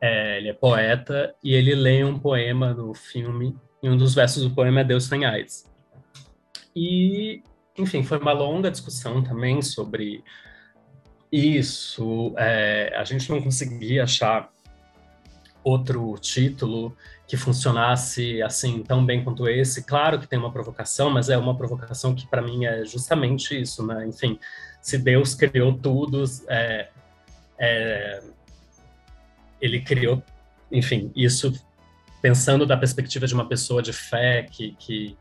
É, 0.00 0.38
ele 0.38 0.48
é 0.48 0.52
poeta 0.52 1.34
e 1.42 1.52
ele 1.54 1.74
lê 1.74 2.04
um 2.04 2.18
poema 2.18 2.72
no 2.72 2.94
filme, 2.94 3.56
e 3.82 3.88
um 3.88 3.96
dos 3.96 4.14
versos 4.14 4.44
do 4.44 4.54
poema 4.54 4.80
é 4.80 4.84
Deus 4.84 5.08
tem 5.08 5.24
AIDS. 5.24 5.68
E, 6.74 7.42
enfim, 7.76 8.02
foi 8.04 8.18
uma 8.18 8.32
longa 8.32 8.70
discussão 8.70 9.22
também 9.22 9.60
sobre 9.60 10.22
isso. 11.32 12.32
É, 12.36 12.94
a 12.96 13.04
gente 13.04 13.28
não 13.28 13.42
conseguia 13.42 14.04
achar 14.04 14.50
outro 15.64 16.16
título 16.18 16.96
que 17.30 17.36
funcionasse 17.36 18.42
assim 18.42 18.82
tão 18.82 19.06
bem 19.06 19.22
quanto 19.22 19.48
esse. 19.48 19.84
Claro 19.84 20.18
que 20.18 20.26
tem 20.26 20.36
uma 20.36 20.50
provocação, 20.50 21.08
mas 21.10 21.28
é 21.28 21.38
uma 21.38 21.56
provocação 21.56 22.12
que 22.12 22.26
para 22.26 22.42
mim 22.42 22.64
é 22.64 22.84
justamente 22.84 23.54
isso, 23.56 23.86
né? 23.86 24.04
Enfim, 24.04 24.36
se 24.82 24.98
Deus 24.98 25.32
criou 25.32 25.72
tudo, 25.72 26.24
é, 26.48 26.88
é, 27.56 28.20
ele 29.60 29.80
criou, 29.80 30.20
enfim, 30.72 31.12
isso 31.14 31.52
pensando 32.20 32.66
da 32.66 32.76
perspectiva 32.76 33.28
de 33.28 33.34
uma 33.34 33.46
pessoa 33.46 33.80
de 33.80 33.92
fé 33.92 34.42
que, 34.50 34.72
que, 34.76 35.16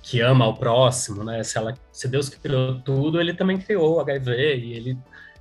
que 0.00 0.20
ama 0.20 0.46
o 0.46 0.54
próximo, 0.54 1.24
né? 1.24 1.42
Se, 1.42 1.58
ela, 1.58 1.74
se 1.90 2.06
Deus 2.06 2.28
criou 2.28 2.78
tudo, 2.82 3.20
ele 3.20 3.34
também 3.34 3.58
criou 3.58 3.96
o 3.96 4.00
HIV 4.00 4.58
e 4.58 4.74
ele 4.74 4.98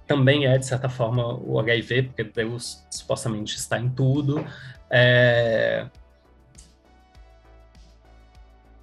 também 0.07 0.47
é, 0.47 0.57
de 0.57 0.65
certa 0.65 0.89
forma, 0.89 1.35
o 1.35 1.59
HIV, 1.59 2.03
porque 2.03 2.23
Deus 2.23 2.83
supostamente 2.89 3.55
está 3.55 3.77
em 3.77 3.87
tudo. 3.87 4.43
É... 4.89 5.85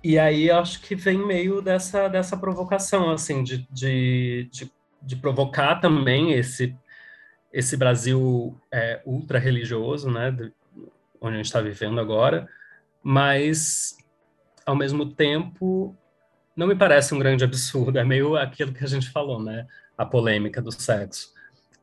e 0.04 0.18
aí 0.18 0.50
acho 0.50 0.82
que 0.82 0.94
vem 0.94 1.16
meio 1.16 1.62
dessa, 1.62 2.08
dessa 2.08 2.36
provocação, 2.36 3.10
assim, 3.10 3.42
de, 3.42 3.66
de, 3.70 4.50
de, 4.52 4.70
de 5.00 5.16
provocar 5.16 5.76
também 5.76 6.34
esse, 6.34 6.76
esse 7.50 7.74
Brasil 7.74 8.54
é, 8.70 9.00
ultra 9.06 9.38
religioso, 9.38 10.10
né, 10.10 10.30
de, 10.30 10.52
onde 11.18 11.34
a 11.34 11.36
gente 11.38 11.46
está 11.46 11.62
vivendo 11.62 11.98
agora, 11.98 12.46
mas 13.02 13.96
ao 14.66 14.76
mesmo 14.76 15.06
tempo 15.06 15.96
não 16.54 16.66
me 16.66 16.76
parece 16.76 17.14
um 17.14 17.18
grande 17.18 17.42
absurdo, 17.42 17.98
é 17.98 18.04
meio 18.04 18.36
aquilo 18.36 18.74
que 18.74 18.84
a 18.84 18.88
gente 18.88 19.08
falou, 19.08 19.42
né, 19.42 19.66
a 19.96 20.04
polêmica 20.04 20.60
do 20.60 20.70
sexo. 20.70 21.32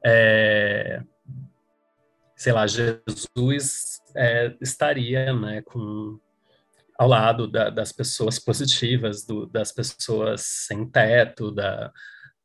É, 0.05 1.01
sei 2.35 2.53
lá, 2.53 2.67
Jesus 2.67 3.99
é, 4.15 4.55
estaria, 4.61 5.33
né, 5.33 5.63
com 5.63 6.19
ao 7.01 7.07
lado 7.07 7.47
da, 7.47 7.71
das 7.71 7.91
pessoas 7.91 8.37
positivas, 8.37 9.25
do, 9.25 9.47
das 9.47 9.71
pessoas 9.71 10.41
sem 10.41 10.85
teto, 10.85 11.51
da, 11.51 11.91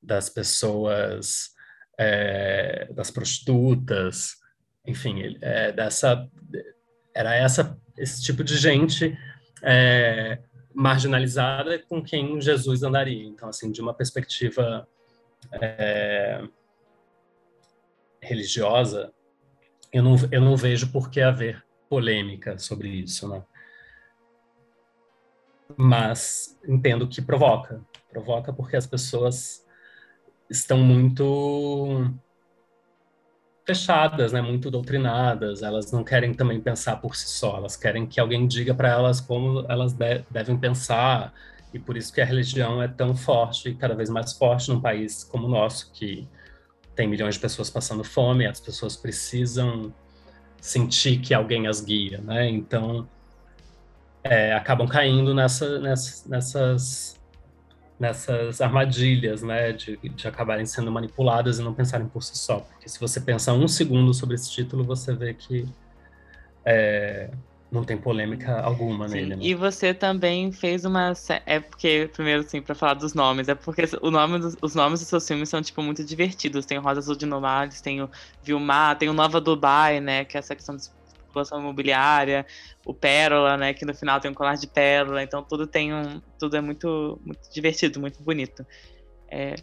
das 0.03 0.31
pessoas, 0.31 1.51
é, 1.99 2.89
das 2.91 3.11
prostitutas, 3.11 4.37
enfim, 4.87 5.37
é, 5.43 5.73
dessa, 5.73 6.27
era 7.15 7.35
essa, 7.35 7.79
esse 7.99 8.23
tipo 8.23 8.43
de 8.43 8.57
gente 8.57 9.15
é, 9.63 10.39
marginalizada 10.75 11.79
com 11.81 12.03
quem 12.03 12.41
Jesus 12.41 12.83
andaria. 12.83 13.27
Então, 13.27 13.51
assim, 13.51 13.71
de 13.71 13.83
uma 13.83 13.93
perspectiva 13.93 14.89
é, 15.53 16.43
religiosa, 18.23 19.13
eu 19.93 20.03
não, 20.03 20.17
eu 20.33 20.41
não 20.41 20.57
vejo 20.57 20.91
por 20.91 21.11
que 21.11 21.21
haver 21.21 21.63
polêmica 21.91 22.57
sobre 22.57 22.89
isso, 22.89 23.29
né? 23.29 23.45
Mas 25.77 26.59
entendo 26.67 27.09
que 27.09 27.23
provoca. 27.23 27.81
Provoca 28.11 28.53
porque 28.53 28.77
as 28.77 28.87
pessoas 28.87 29.65
estão 30.51 30.79
muito 30.79 32.13
fechadas, 33.67 34.33
né, 34.33 34.41
muito 34.41 34.71
doutrinadas, 34.71 35.61
elas 35.61 35.91
não 35.91 36.05
querem 36.05 36.33
também 36.33 36.61
pensar 36.61 36.97
por 37.01 37.17
si 37.17 37.29
só, 37.29 37.57
elas 37.57 37.77
querem 37.77 38.07
que 38.07 38.21
alguém 38.21 38.47
diga 38.47 38.73
para 38.73 38.89
elas 38.89 39.21
como 39.21 39.67
elas 39.69 39.93
de 39.93 40.25
devem 40.31 40.57
pensar, 40.57 41.35
e 41.75 41.79
por 41.79 41.97
isso 41.97 42.13
que 42.13 42.21
a 42.21 42.25
religião 42.25 42.81
é 42.81 42.87
tão 42.87 43.17
forte, 43.17 43.75
cada 43.75 43.95
vez 43.95 44.09
mais 44.09 44.35
forte 44.35 44.69
num 44.69 44.81
país 44.81 45.25
como 45.25 45.49
o 45.49 45.51
nosso, 45.51 45.91
que 45.93 46.29
tem 46.95 47.09
milhões 47.09 47.35
de 47.35 47.41
pessoas 47.41 47.69
passando 47.69 48.05
fome, 48.05 48.47
as 48.47 48.61
pessoas 48.61 48.97
precisam 48.97 49.93
sentir 50.61 51.19
que 51.19 51.35
alguém 51.35 51.67
as 51.67 51.81
guia, 51.81 52.19
né? 52.19 52.49
Então, 52.49 53.09
é, 54.31 54.55
acabam 54.55 54.87
caindo 54.87 55.35
nessa, 55.35 55.79
nessa, 55.79 56.29
nessas, 56.29 57.21
nessas 57.99 58.61
armadilhas, 58.61 59.43
né, 59.43 59.73
de, 59.73 59.97
de 59.97 60.29
acabarem 60.29 60.67
sendo 60.67 60.91
manipuladas 60.91 61.59
e 61.59 61.63
não 61.63 61.73
pensarem 61.73 62.07
por 62.07 62.23
si 62.23 62.37
só. 62.37 62.61
Porque 62.61 62.89
se 62.89 63.01
você 63.01 63.21
pensar 63.21 63.53
um 63.53 63.69
segundo 63.69 64.13
sobre 64.13 64.35
esse 64.35 64.51
título, 64.51 64.85
você 64.85 65.15
vê 65.15 65.35
que 65.35 65.67
é, 66.65 67.31
não 67.71 67.85
tem 67.85 67.97
polêmica 67.97 68.61
alguma 68.61 69.09
Sim, 69.09 69.15
nele. 69.15 69.37
Né? 69.37 69.43
E 69.43 69.55
você 69.55 69.93
também 69.93 70.53
fez 70.53 70.85
uma. 70.85 71.13
É 71.45 71.61
porque, 71.61 72.09
primeiro, 72.13 72.43
assim, 72.43 72.63
para 72.63 72.75
falar 72.75 72.95
dos 72.95 73.13
nomes, 73.15 73.49
é 73.49 73.55
porque 73.55 73.83
o 74.01 74.11
nome 74.11 74.39
dos, 74.39 74.57
os 74.63 74.75
nomes 74.75 75.01
dos 75.01 75.09
seus 75.09 75.27
filmes 75.27 75.49
são, 75.49 75.61
tipo, 75.61 75.83
muito 75.83 76.05
divertidos. 76.05 76.65
Tem 76.65 76.79
Rosa 76.79 77.01
Azul 77.01 77.17
de 77.17 77.27
Nomades, 77.27 77.81
tem 77.81 78.03
o 78.03 78.11
Vilmar, 78.43 78.97
tem 78.97 79.09
o 79.09 79.13
Nova 79.13 79.41
Dubai, 79.41 80.01
né? 80.01 80.25
Que 80.25 80.37
é 80.37 80.41
essa 80.41 80.55
questão 80.55 80.77
dos 80.77 80.89
especulação 81.37 81.61
imobiliária, 81.61 82.47
o 82.85 82.95
Pérola, 82.95 83.57
né, 83.57 83.75
que 83.75 83.85
no 83.85 83.95
final 83.95 84.21
tem 84.21 84.31
um 84.31 84.35
colar 84.35 84.55
de 84.55 84.67
pérola, 84.67 85.23
então 85.23 85.43
tudo 85.43 85.67
tem 85.67 85.93
um, 85.93 86.21
tudo 86.39 86.57
é 86.57 86.61
muito, 86.61 87.21
muito 87.25 87.53
divertido, 87.53 88.01
muito 88.01 88.23
bonito. 88.23 88.65
É, 89.29 89.55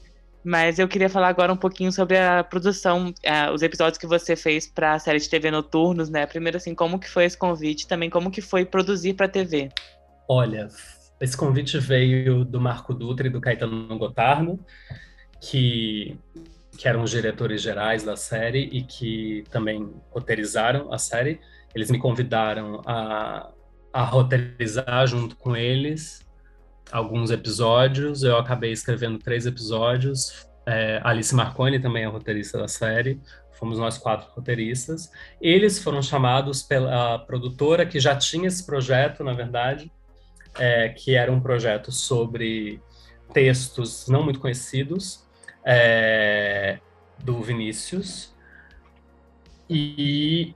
mas 0.44 0.78
eu 0.78 0.88
queria 0.88 1.10
falar 1.10 1.30
agora 1.30 1.52
um 1.52 1.58
pouquinho 1.58 1.92
sobre 1.92 2.18
a 2.18 2.44
produção, 2.44 3.14
é, 3.24 3.50
os 3.50 3.62
episódios 3.62 3.98
que 3.98 4.06
você 4.06 4.36
fez 4.36 4.68
para 4.68 4.94
a 4.94 5.00
série 5.00 5.20
de 5.20 5.30
TV 5.30 5.50
Noturnos, 5.50 6.10
né? 6.10 6.26
Primeiro, 6.26 6.58
assim, 6.58 6.76
como 6.76 7.00
que 7.00 7.10
foi 7.10 7.24
esse 7.24 7.38
convite? 7.38 7.88
Também 7.88 8.10
como 8.10 8.30
que 8.30 8.42
foi 8.42 8.66
produzir 8.66 9.14
para 9.14 9.30
TV? 9.30 9.70
Olha, 10.28 10.68
esse 11.22 11.38
convite 11.38 11.80
veio 11.80 12.44
do 12.44 12.60
Marco 12.60 12.94
Dutra 12.94 13.28
e 13.28 13.30
do 13.30 13.40
Caetano 13.40 13.98
Gotardo, 13.98 14.60
que 15.40 16.18
que 16.78 16.88
eram 16.88 17.04
os 17.04 17.12
diretores 17.12 17.62
gerais 17.62 18.04
da 18.04 18.16
série 18.16 18.70
e 18.72 18.82
que 18.82 19.44
também 19.52 19.94
roteirizaram 20.12 20.92
a 20.92 20.98
série. 20.98 21.40
Eles 21.76 21.90
me 21.90 22.00
convidaram 22.00 22.82
a, 22.86 23.52
a 23.92 24.04
roteirizar 24.04 25.08
junto 25.08 25.36
com 25.36 25.56
eles 25.56 26.24
alguns 26.92 27.32
episódios. 27.32 28.24
Eu 28.24 28.38
acabei 28.38 28.72
escrevendo 28.72 29.18
três 29.18 29.46
episódios. 29.46 30.48
É, 30.66 31.02
Alice 31.04 31.34
Marconi 31.34 31.80
também 31.80 32.04
é 32.04 32.08
roteirista 32.08 32.58
da 32.58 32.68
série. 32.68 33.20
Fomos 33.54 33.80
nós 33.80 33.98
quatro 33.98 34.30
roteiristas. 34.32 35.12
Eles 35.42 35.82
foram 35.82 36.02
chamados 36.02 36.62
pela 36.62 37.20
produtora 37.20 37.86
que 37.86 38.00
já 38.00 38.16
tinha 38.16 38.48
esse 38.48 38.66
projeto, 38.66 39.24
na 39.24 39.34
verdade, 39.34 39.92
é, 40.60 40.90
que 40.90 41.16
era 41.16 41.32
um 41.32 41.40
projeto 41.40 41.92
sobre 41.92 42.82
textos 43.32 44.08
não 44.08 44.24
muito 44.24 44.40
conhecidos 44.40 45.26
é, 45.66 46.80
do 47.24 47.42
Vinícius. 47.42 48.34
E 49.70 50.54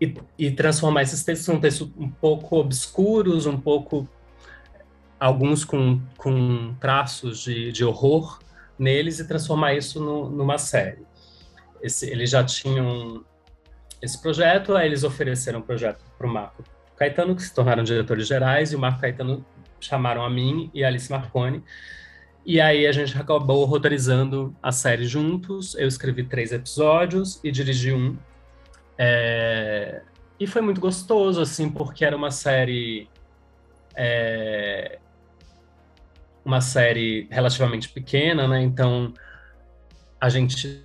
e, 0.00 0.14
e 0.38 0.50
transformar 0.50 1.02
esses 1.02 1.24
textos 1.24 1.48
em 1.48 1.60
textos 1.60 1.90
um 1.96 2.08
pouco 2.08 2.56
obscuros, 2.56 3.46
um 3.46 3.58
pouco 3.58 4.08
alguns 5.18 5.64
com, 5.64 6.00
com 6.16 6.74
traços 6.80 7.40
de, 7.40 7.72
de 7.72 7.84
horror 7.84 8.38
neles 8.78 9.18
e 9.18 9.26
transformar 9.26 9.74
isso 9.74 10.00
no, 10.00 10.30
numa 10.30 10.58
série. 10.58 11.02
Esse, 11.82 12.08
eles 12.08 12.30
já 12.30 12.44
tinham 12.44 13.24
esse 14.00 14.20
projeto, 14.20 14.76
aí 14.76 14.86
eles 14.86 15.02
ofereceram 15.02 15.58
o 15.58 15.62
um 15.62 15.64
projeto 15.64 16.04
para 16.16 16.26
o 16.26 16.30
Marco 16.32 16.62
Caetano, 16.96 17.34
que 17.34 17.42
se 17.42 17.52
tornaram 17.52 17.82
diretores 17.82 18.26
gerais, 18.26 18.72
e 18.72 18.76
o 18.76 18.78
Marco 18.78 19.00
Caetano 19.00 19.44
chamaram 19.80 20.24
a 20.24 20.30
mim 20.30 20.70
e 20.74 20.84
a 20.84 20.88
Alice 20.88 21.10
Marconi. 21.10 21.62
E 22.44 22.60
aí 22.60 22.86
a 22.86 22.92
gente 22.92 23.16
acabou 23.18 23.64
roteirizando 23.64 24.56
a 24.62 24.72
série 24.72 25.04
juntos. 25.04 25.74
Eu 25.74 25.86
escrevi 25.86 26.24
três 26.24 26.52
episódios 26.52 27.40
e 27.44 27.50
dirigi 27.50 27.92
um. 27.92 28.16
É, 28.98 30.02
e 30.40 30.46
foi 30.46 30.60
muito 30.60 30.80
gostoso, 30.80 31.40
assim, 31.40 31.70
porque 31.70 32.04
era 32.04 32.16
uma 32.16 32.30
série. 32.30 33.08
É, 33.94 34.98
uma 36.44 36.60
série 36.60 37.28
relativamente 37.30 37.88
pequena, 37.88 38.48
né? 38.48 38.62
Então 38.62 39.12
a 40.20 40.28
gente 40.28 40.84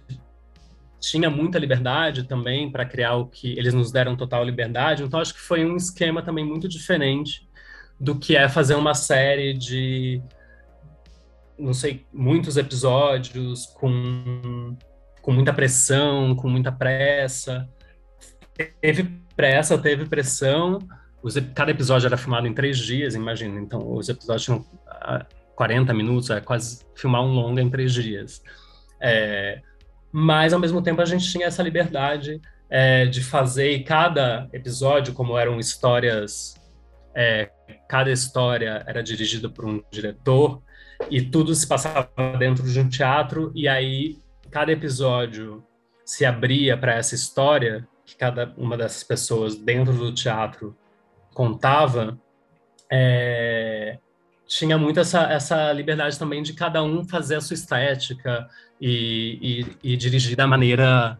tinha 0.99 1.29
muita 1.29 1.59
liberdade 1.59 2.23
também 2.23 2.71
para 2.71 2.85
criar 2.85 3.15
o 3.15 3.27
que 3.27 3.57
eles 3.57 3.73
nos 3.73 3.91
deram 3.91 4.15
total 4.15 4.43
liberdade. 4.43 5.03
Então 5.03 5.19
acho 5.19 5.33
que 5.33 5.39
foi 5.39 5.65
um 5.65 5.75
esquema 5.75 6.21
também 6.21 6.45
muito 6.45 6.67
diferente 6.67 7.47
do 7.99 8.17
que 8.17 8.35
é 8.35 8.49
fazer 8.49 8.75
uma 8.75 8.93
série 8.93 9.53
de 9.53 10.21
não 11.57 11.73
sei, 11.73 12.05
muitos 12.11 12.57
episódios 12.57 13.67
com 13.67 14.75
com 15.21 15.31
muita 15.31 15.53
pressão, 15.53 16.35
com 16.35 16.49
muita 16.49 16.71
pressa 16.71 17.69
teve 18.81 19.03
pressa, 19.35 19.77
teve 19.77 20.05
pressão. 20.05 20.79
Os, 21.21 21.35
cada 21.55 21.71
episódio 21.71 22.07
era 22.07 22.17
filmado 22.17 22.47
em 22.47 22.53
três 22.53 22.77
dias, 22.77 23.15
imagina. 23.15 23.59
Então, 23.59 23.93
os 23.93 24.09
episódios 24.09 24.43
tinham 24.43 24.65
40 25.55 25.91
ah, 25.91 25.95
minutos, 25.95 26.29
é 26.29 26.39
quase 26.39 26.85
filmar 26.95 27.23
um 27.23 27.33
longa 27.33 27.61
em 27.61 27.69
três 27.69 27.93
dias. 27.93 28.41
É, 29.01 29.61
mas, 30.11 30.53
ao 30.53 30.59
mesmo 30.59 30.81
tempo, 30.81 31.01
a 31.01 31.05
gente 31.05 31.29
tinha 31.31 31.47
essa 31.47 31.63
liberdade 31.63 32.39
é, 32.69 33.05
de 33.05 33.23
fazer, 33.23 33.71
e 33.71 33.83
cada 33.83 34.47
episódio, 34.53 35.13
como 35.13 35.37
eram 35.37 35.59
histórias, 35.59 36.55
é, 37.15 37.49
cada 37.87 38.11
história 38.11 38.83
era 38.87 39.01
dirigida 39.01 39.49
por 39.49 39.65
um 39.65 39.81
diretor, 39.91 40.61
e 41.09 41.21
tudo 41.21 41.53
se 41.53 41.67
passava 41.67 42.09
dentro 42.37 42.63
de 42.63 42.79
um 42.79 42.87
teatro, 42.87 43.51
e 43.55 43.67
aí 43.67 44.17
cada 44.51 44.71
episódio 44.71 45.63
se 46.05 46.25
abria 46.25 46.77
para 46.77 46.93
essa 46.93 47.15
história 47.15 47.87
que 48.05 48.15
cada 48.15 48.53
uma 48.57 48.77
dessas 48.77 49.03
pessoas 49.03 49.55
dentro 49.55 49.93
do 49.93 50.13
teatro 50.13 50.75
contava, 51.33 52.19
é, 52.91 53.97
tinha 54.45 54.77
muito 54.77 54.99
essa, 54.99 55.23
essa 55.23 55.71
liberdade 55.71 56.19
também 56.19 56.43
de 56.43 56.53
cada 56.53 56.83
um 56.83 57.03
fazer 57.03 57.35
a 57.35 57.41
sua 57.41 57.55
estética 57.55 58.47
e, 58.79 59.65
e, 59.83 59.93
e 59.93 59.97
dirigir 59.97 60.35
da 60.35 60.45
maneira 60.45 61.19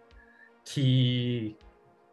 que 0.65 1.55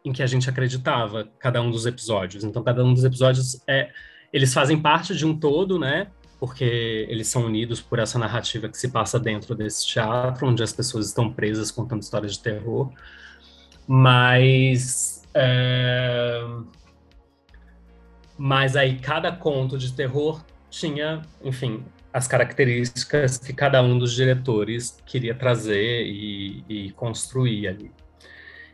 em 0.03 0.11
que 0.11 0.23
a 0.23 0.27
gente 0.27 0.49
acreditava 0.49 1.29
cada 1.37 1.61
um 1.61 1.69
dos 1.69 1.85
episódios. 1.85 2.43
Então, 2.43 2.63
cada 2.63 2.83
um 2.83 2.91
dos 2.91 3.03
episódios 3.03 3.61
é 3.67 3.91
eles 4.33 4.53
fazem 4.53 4.81
parte 4.81 5.15
de 5.15 5.25
um 5.25 5.37
todo, 5.37 5.77
né? 5.77 6.07
Porque 6.39 7.05
eles 7.09 7.27
são 7.27 7.45
unidos 7.45 7.81
por 7.81 7.99
essa 7.99 8.17
narrativa 8.17 8.67
que 8.67 8.77
se 8.77 8.89
passa 8.89 9.19
dentro 9.19 9.53
desse 9.53 9.85
teatro, 9.85 10.47
onde 10.47 10.63
as 10.63 10.73
pessoas 10.73 11.07
estão 11.07 11.31
presas 11.31 11.69
contando 11.69 12.01
histórias 12.01 12.33
de 12.33 12.39
terror. 12.39 12.91
Mas. 13.93 15.21
É... 15.33 16.41
Mas 18.37 18.77
aí 18.77 18.97
cada 18.97 19.33
conto 19.33 19.77
de 19.77 19.91
terror 19.91 20.41
tinha, 20.69 21.21
enfim, 21.43 21.83
as 22.13 22.25
características 22.25 23.37
que 23.37 23.51
cada 23.51 23.83
um 23.83 23.99
dos 23.99 24.13
diretores 24.13 24.97
queria 25.05 25.35
trazer 25.35 26.05
e, 26.05 26.63
e 26.69 26.91
construir 26.93 27.67
ali. 27.67 27.91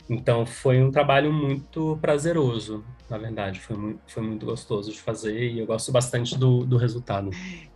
Então 0.07 0.45
foi 0.45 0.81
um 0.81 0.91
trabalho 0.91 1.33
muito 1.33 1.97
prazeroso, 1.99 2.85
na 3.09 3.17
verdade, 3.17 3.59
foi 3.59 3.75
muito, 3.75 3.99
foi 4.07 4.23
muito 4.23 4.45
gostoso 4.45 4.91
de 4.91 5.01
fazer 5.01 5.49
e 5.49 5.59
eu 5.59 5.65
gosto 5.65 5.91
bastante 5.91 6.37
do, 6.37 6.63
do 6.63 6.77
resultado. 6.77 7.31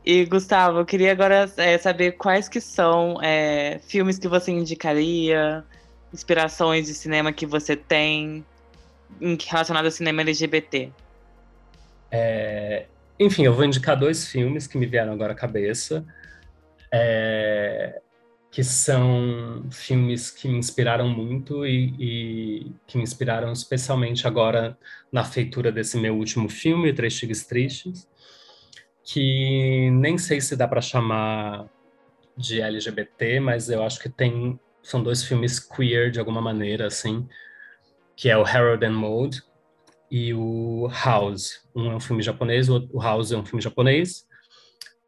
E 0.05 0.23
Gustavo, 0.25 0.79
eu 0.79 0.85
queria 0.85 1.11
agora 1.11 1.51
é, 1.57 1.77
saber 1.77 2.13
quais 2.13 2.47
que 2.47 2.61
são 2.61 3.21
é, 3.21 3.79
filmes 3.79 4.17
que 4.17 4.29
você 4.29 4.51
indicaria, 4.51 5.65
inspirações 6.13 6.87
de 6.87 6.93
cinema 6.93 7.31
que 7.31 7.45
você 7.45 7.75
tem 7.75 8.45
relacionado 9.47 9.85
ao 9.85 9.91
cinema 9.91 10.21
LGBT. 10.21 10.91
É, 12.11 12.85
enfim, 13.19 13.43
eu 13.43 13.53
vou 13.53 13.65
indicar 13.65 13.97
dois 13.97 14.27
filmes 14.27 14.67
que 14.67 14.77
me 14.77 14.85
vieram 14.85 15.13
agora 15.13 15.33
à 15.33 15.35
cabeça. 15.35 16.05
É, 16.93 18.01
que 18.51 18.65
são 18.65 19.65
filmes 19.71 20.29
que 20.29 20.45
me 20.49 20.57
inspiraram 20.57 21.07
muito 21.07 21.65
e, 21.65 21.95
e, 21.97 22.71
que 22.85 22.97
me 22.97 23.03
inspiraram 23.03 23.53
especialmente 23.53 24.27
agora 24.27 24.77
na 25.09 25.23
feitura 25.23 25.71
desse 25.71 25.97
meu 25.97 26.17
último 26.17 26.49
filme, 26.49 26.91
Três 26.91 27.17
Tigres 27.17 27.45
Tristes, 27.45 28.09
que 29.05 29.89
nem 29.91 30.17
sei 30.17 30.41
se 30.41 30.57
dá 30.57 30.67
para 30.67 30.81
chamar 30.81 31.69
de 32.35 32.61
LGBT, 32.61 33.39
mas 33.39 33.69
eu 33.69 33.83
acho 33.83 34.01
que 34.01 34.09
tem 34.09 34.59
são 34.83 35.01
dois 35.01 35.23
filmes 35.23 35.59
queer 35.59 36.11
de 36.11 36.19
alguma 36.19 36.41
maneira 36.41 36.87
assim, 36.87 37.27
que 38.15 38.29
é 38.29 38.37
o 38.37 38.45
Harold 38.45 38.85
and 38.85 38.91
Maude 38.91 39.43
e 40.09 40.33
o 40.33 40.89
House. 41.03 41.67
Um 41.75 41.91
é 41.91 41.95
um 41.95 41.99
filme 41.99 42.21
japonês, 42.21 42.69
o 42.69 42.99
House 42.99 43.31
é 43.31 43.37
um 43.37 43.45
filme 43.45 43.61
japonês 43.61 44.25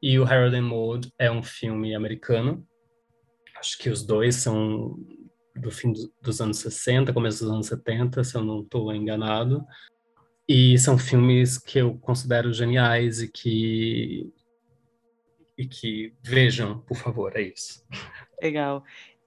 e 0.01 0.19
o 0.19 0.23
Harold 0.23 0.55
and 0.55 0.63
Maude 0.63 1.13
é 1.17 1.31
um 1.31 1.43
filme 1.43 1.95
americano 1.95 2.65
acho 3.63 3.77
que 3.77 3.89
os 3.89 4.03
dois 4.03 4.35
são 4.35 4.99
do 5.55 5.71
fim 5.71 5.93
dos 6.21 6.41
anos 6.41 6.57
60, 6.57 7.13
começo 7.13 7.45
dos 7.45 7.53
anos 7.53 7.67
70, 7.67 8.23
se 8.23 8.35
eu 8.35 8.43
não 8.43 8.61
estou 8.61 8.93
enganado. 8.93 9.65
E 10.47 10.77
são 10.77 10.97
filmes 10.97 11.57
que 11.57 11.79
eu 11.79 11.97
considero 11.99 12.51
geniais 12.51 13.21
e 13.21 13.31
que 13.31 14.29
e 15.57 15.65
que 15.67 16.13
vejam, 16.21 16.79
por 16.79 16.97
favor, 16.97 17.37
é 17.37 17.43
isso. 17.43 17.85
Legal. 18.41 18.83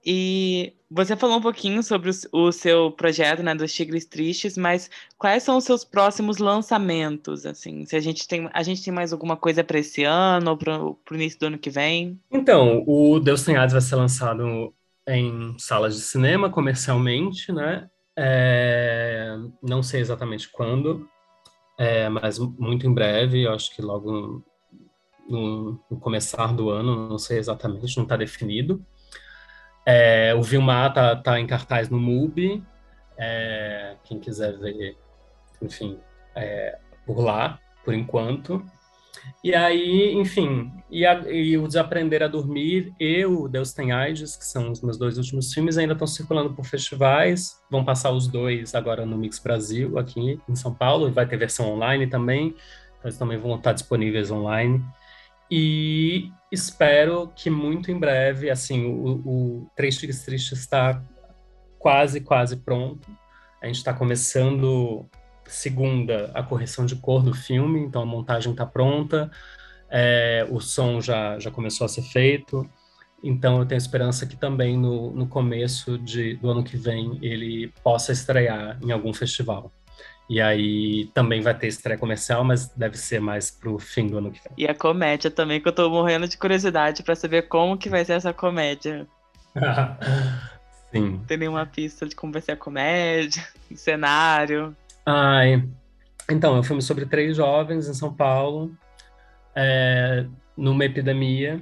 E 0.09 0.71
você 0.89 1.17
falou 1.17 1.35
um 1.35 1.41
pouquinho 1.41 1.83
sobre 1.83 2.09
o, 2.31 2.51
seu 2.53 2.89
projeto, 2.93 3.43
né, 3.43 3.53
dos 3.53 3.73
Tigres 3.73 4.05
Tristes, 4.05 4.57
mas 4.57 4.89
quais 5.17 5.43
são 5.43 5.57
os 5.57 5.65
seus 5.65 5.83
próximos 5.83 6.37
lançamentos, 6.37 7.45
assim? 7.45 7.85
Se 7.85 7.93
a 7.93 7.99
gente 7.99 8.25
tem, 8.25 8.49
a 8.53 8.63
gente 8.63 8.81
tem 8.81 8.93
mais 8.93 9.11
alguma 9.11 9.35
coisa 9.35 9.65
para 9.65 9.79
esse 9.79 10.05
ano 10.05 10.51
ou 10.51 10.57
para 10.57 10.81
o 10.81 10.97
início 11.11 11.37
do 11.37 11.47
ano 11.47 11.57
que 11.57 11.69
vem? 11.69 12.17
Então, 12.31 12.85
o 12.87 13.19
Deus 13.19 13.43
Tem 13.43 13.57
Hades 13.57 13.73
vai 13.73 13.81
ser 13.81 13.97
lançado 13.97 14.73
em 15.05 15.59
salas 15.59 15.97
de 15.97 16.01
cinema 16.01 16.49
comercialmente, 16.49 17.51
né? 17.51 17.89
É, 18.15 19.35
não 19.61 19.83
sei 19.83 19.99
exatamente 19.99 20.49
quando, 20.49 21.05
é, 21.77 22.07
mas 22.07 22.39
muito 22.39 22.87
em 22.87 22.93
breve, 22.93 23.43
eu 23.43 23.51
acho 23.51 23.75
que 23.75 23.81
logo 23.81 24.41
no, 25.27 25.77
no 25.91 25.99
começar 25.99 26.53
do 26.53 26.69
ano, 26.69 27.09
não 27.09 27.17
sei 27.17 27.39
exatamente, 27.39 27.97
não 27.97 28.03
está 28.03 28.15
definido. 28.15 28.81
É, 29.89 30.35
o 30.35 30.43
Vilmar 30.43 30.93
tá, 30.93 31.15
tá 31.15 31.39
em 31.39 31.47
cartaz 31.47 31.89
no 31.89 31.97
MUBI, 31.97 32.61
é, 33.17 33.95
quem 34.03 34.19
quiser 34.19 34.57
ver, 34.57 34.97
enfim, 35.61 35.97
é, 36.35 36.77
por 37.05 37.21
lá, 37.21 37.57
por 37.85 37.93
enquanto. 37.93 38.61
E 39.41 39.55
aí, 39.55 40.13
enfim, 40.13 40.69
e, 40.91 41.05
a, 41.05 41.13
e, 41.31 41.57
o 41.57 41.65
Desaprender 41.65 42.21
a 42.21 42.27
Dormir 42.27 42.93
e 42.99 43.25
o 43.25 43.47
Deus 43.47 43.71
Tem 43.71 43.93
AIDS, 43.93 44.35
que 44.35 44.43
são 44.43 44.71
os 44.71 44.81
meus 44.81 44.97
dois 44.97 45.17
últimos 45.17 45.53
filmes, 45.53 45.77
ainda 45.77 45.93
estão 45.93 46.05
circulando 46.05 46.53
por 46.53 46.65
festivais. 46.65 47.57
Vão 47.71 47.85
passar 47.85 48.11
os 48.11 48.27
dois 48.27 48.75
agora 48.75 49.05
no 49.05 49.17
Mix 49.17 49.39
Brasil, 49.39 49.97
aqui 49.97 50.37
em 50.49 50.55
São 50.55 50.73
Paulo. 50.73 51.13
Vai 51.13 51.25
ter 51.25 51.37
versão 51.37 51.71
online 51.71 52.07
também, 52.07 52.47
então 52.47 53.05
eles 53.05 53.17
também 53.17 53.37
vão 53.37 53.55
estar 53.55 53.71
disponíveis 53.71 54.31
online. 54.31 54.83
E 55.49 56.31
espero 56.51 57.31
que 57.35 57.49
muito 57.49 57.91
em 57.91 57.97
breve, 57.97 58.49
assim, 58.49 58.85
o, 58.85 59.21
o 59.25 59.71
Três 59.75 59.97
Tigres 59.97 60.23
Tristes 60.23 60.59
está 60.59 61.01
quase, 61.79 62.21
quase 62.21 62.57
pronto. 62.57 63.09
A 63.61 63.67
gente 63.67 63.77
está 63.77 63.93
começando 63.93 65.09
segunda 65.45 66.31
a 66.33 66.43
correção 66.43 66.85
de 66.85 66.95
cor 66.95 67.23
do 67.23 67.33
filme, 67.33 67.79
então 67.79 68.01
a 68.01 68.05
montagem 68.05 68.51
está 68.51 68.65
pronta, 68.65 69.31
é, 69.89 70.45
o 70.49 70.59
som 70.59 70.99
já, 70.99 71.39
já 71.39 71.49
começou 71.49 71.85
a 71.85 71.87
ser 71.87 72.01
feito, 72.01 72.69
então 73.23 73.59
eu 73.59 73.65
tenho 73.65 73.77
esperança 73.77 74.25
que 74.25 74.35
também 74.35 74.77
no, 74.77 75.11
no 75.11 75.27
começo 75.27 75.97
de, 75.97 76.35
do 76.35 76.49
ano 76.49 76.63
que 76.63 76.77
vem 76.77 77.17
ele 77.21 77.73
possa 77.83 78.11
estrear 78.11 78.77
em 78.83 78.91
algum 78.91 79.13
festival. 79.13 79.71
E 80.29 80.41
aí 80.41 81.05
também 81.13 81.39
vai 81.41 81.53
ter 81.57 81.67
estreia 81.67 81.97
comercial, 81.97 82.43
mas 82.43 82.67
deve 82.69 82.97
ser 82.97 83.21
mais 83.21 83.49
pro 83.49 83.79
fim 83.79 84.07
do 84.07 84.17
ano 84.17 84.31
que 84.31 84.41
vem. 84.43 84.51
E 84.57 84.67
a 84.67 84.75
comédia 84.75 85.31
também, 85.31 85.61
que 85.61 85.67
eu 85.67 85.73
tô 85.73 85.89
morrendo 85.89 86.27
de 86.27 86.37
curiosidade 86.37 87.01
para 87.01 87.15
saber 87.15 87.43
como 87.43 87.77
que 87.77 87.89
vai 87.89 88.03
ser 88.03 88.13
essa 88.13 88.33
comédia. 88.33 89.07
Sim. 90.91 91.21
Tem 91.27 91.37
nenhuma 91.37 91.65
pista 91.65 92.05
de 92.05 92.15
como 92.15 92.33
vai 92.33 92.41
ser 92.41 92.53
a 92.53 92.57
comédia, 92.57 93.41
o 93.71 93.77
cenário. 93.77 94.75
Ai. 95.05 95.63
Então, 96.29 96.57
é 96.57 96.59
um 96.59 96.63
filme 96.63 96.81
sobre 96.81 97.05
três 97.05 97.37
jovens 97.37 97.87
em 97.87 97.93
São 97.93 98.13
Paulo, 98.13 98.75
é, 99.55 100.25
numa 100.57 100.83
epidemia. 100.83 101.61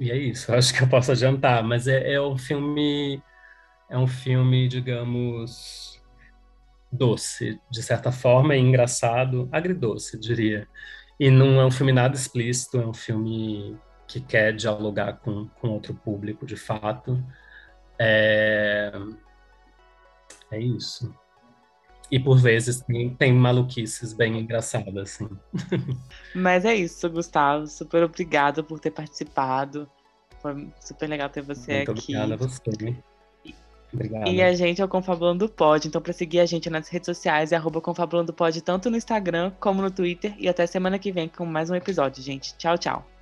E 0.00 0.10
é 0.10 0.16
isso, 0.16 0.52
acho 0.54 0.72
que 0.72 0.82
eu 0.82 0.88
posso 0.88 1.12
adiantar, 1.12 1.62
mas 1.62 1.86
é, 1.86 2.14
é 2.14 2.20
um 2.20 2.38
filme. 2.38 3.22
É 3.90 3.98
um 3.98 4.06
filme, 4.06 4.68
digamos 4.68 5.97
doce, 6.90 7.60
de 7.70 7.82
certa 7.82 8.10
forma, 8.10 8.56
e 8.56 8.60
engraçado, 8.60 9.48
agridoce, 9.52 10.18
diria. 10.18 10.66
E 11.18 11.30
não 11.30 11.60
é 11.60 11.66
um 11.66 11.70
filme 11.70 11.92
nada 11.92 12.14
explícito, 12.14 12.78
é 12.78 12.86
um 12.86 12.94
filme 12.94 13.76
que 14.06 14.20
quer 14.20 14.54
dialogar 14.54 15.14
com, 15.14 15.48
com 15.60 15.68
outro 15.68 15.94
público, 15.94 16.46
de 16.46 16.56
fato. 16.56 17.22
É, 17.98 18.92
é 20.50 20.60
isso. 20.60 21.14
E 22.10 22.18
por 22.18 22.38
vezes 22.38 22.80
tem, 22.80 23.14
tem 23.14 23.32
maluquices 23.34 24.14
bem 24.14 24.38
engraçadas, 24.38 24.96
assim. 24.96 25.28
Mas 26.34 26.64
é 26.64 26.74
isso, 26.74 27.08
Gustavo. 27.10 27.66
Super 27.66 28.02
obrigada 28.02 28.62
por 28.62 28.80
ter 28.80 28.90
participado. 28.90 29.88
Foi 30.40 30.70
super 30.80 31.08
legal 31.08 31.28
ter 31.28 31.42
você 31.42 31.76
Muito 31.76 31.90
aqui. 31.90 32.16
Obrigada 32.16 32.34
a 32.34 32.36
você. 32.36 32.96
Obrigado. 33.92 34.28
E 34.28 34.42
a 34.42 34.54
gente 34.54 34.82
é 34.82 34.84
o 34.84 34.88
Confabulando 34.88 35.48
Pod, 35.48 35.88
então 35.88 36.00
para 36.00 36.12
seguir 36.12 36.40
a 36.40 36.46
gente 36.46 36.68
nas 36.68 36.88
redes 36.88 37.06
sociais 37.06 37.52
é 37.52 37.56
arroba 37.56 37.80
Confabulando 37.80 38.32
Pod, 38.32 38.60
tanto 38.60 38.90
no 38.90 38.96
Instagram 38.96 39.52
como 39.58 39.80
no 39.80 39.90
Twitter. 39.90 40.34
E 40.38 40.48
até 40.48 40.66
semana 40.66 40.98
que 40.98 41.10
vem 41.10 41.28
com 41.28 41.46
mais 41.46 41.70
um 41.70 41.74
episódio, 41.74 42.22
gente. 42.22 42.54
Tchau, 42.56 42.76
tchau. 42.76 43.17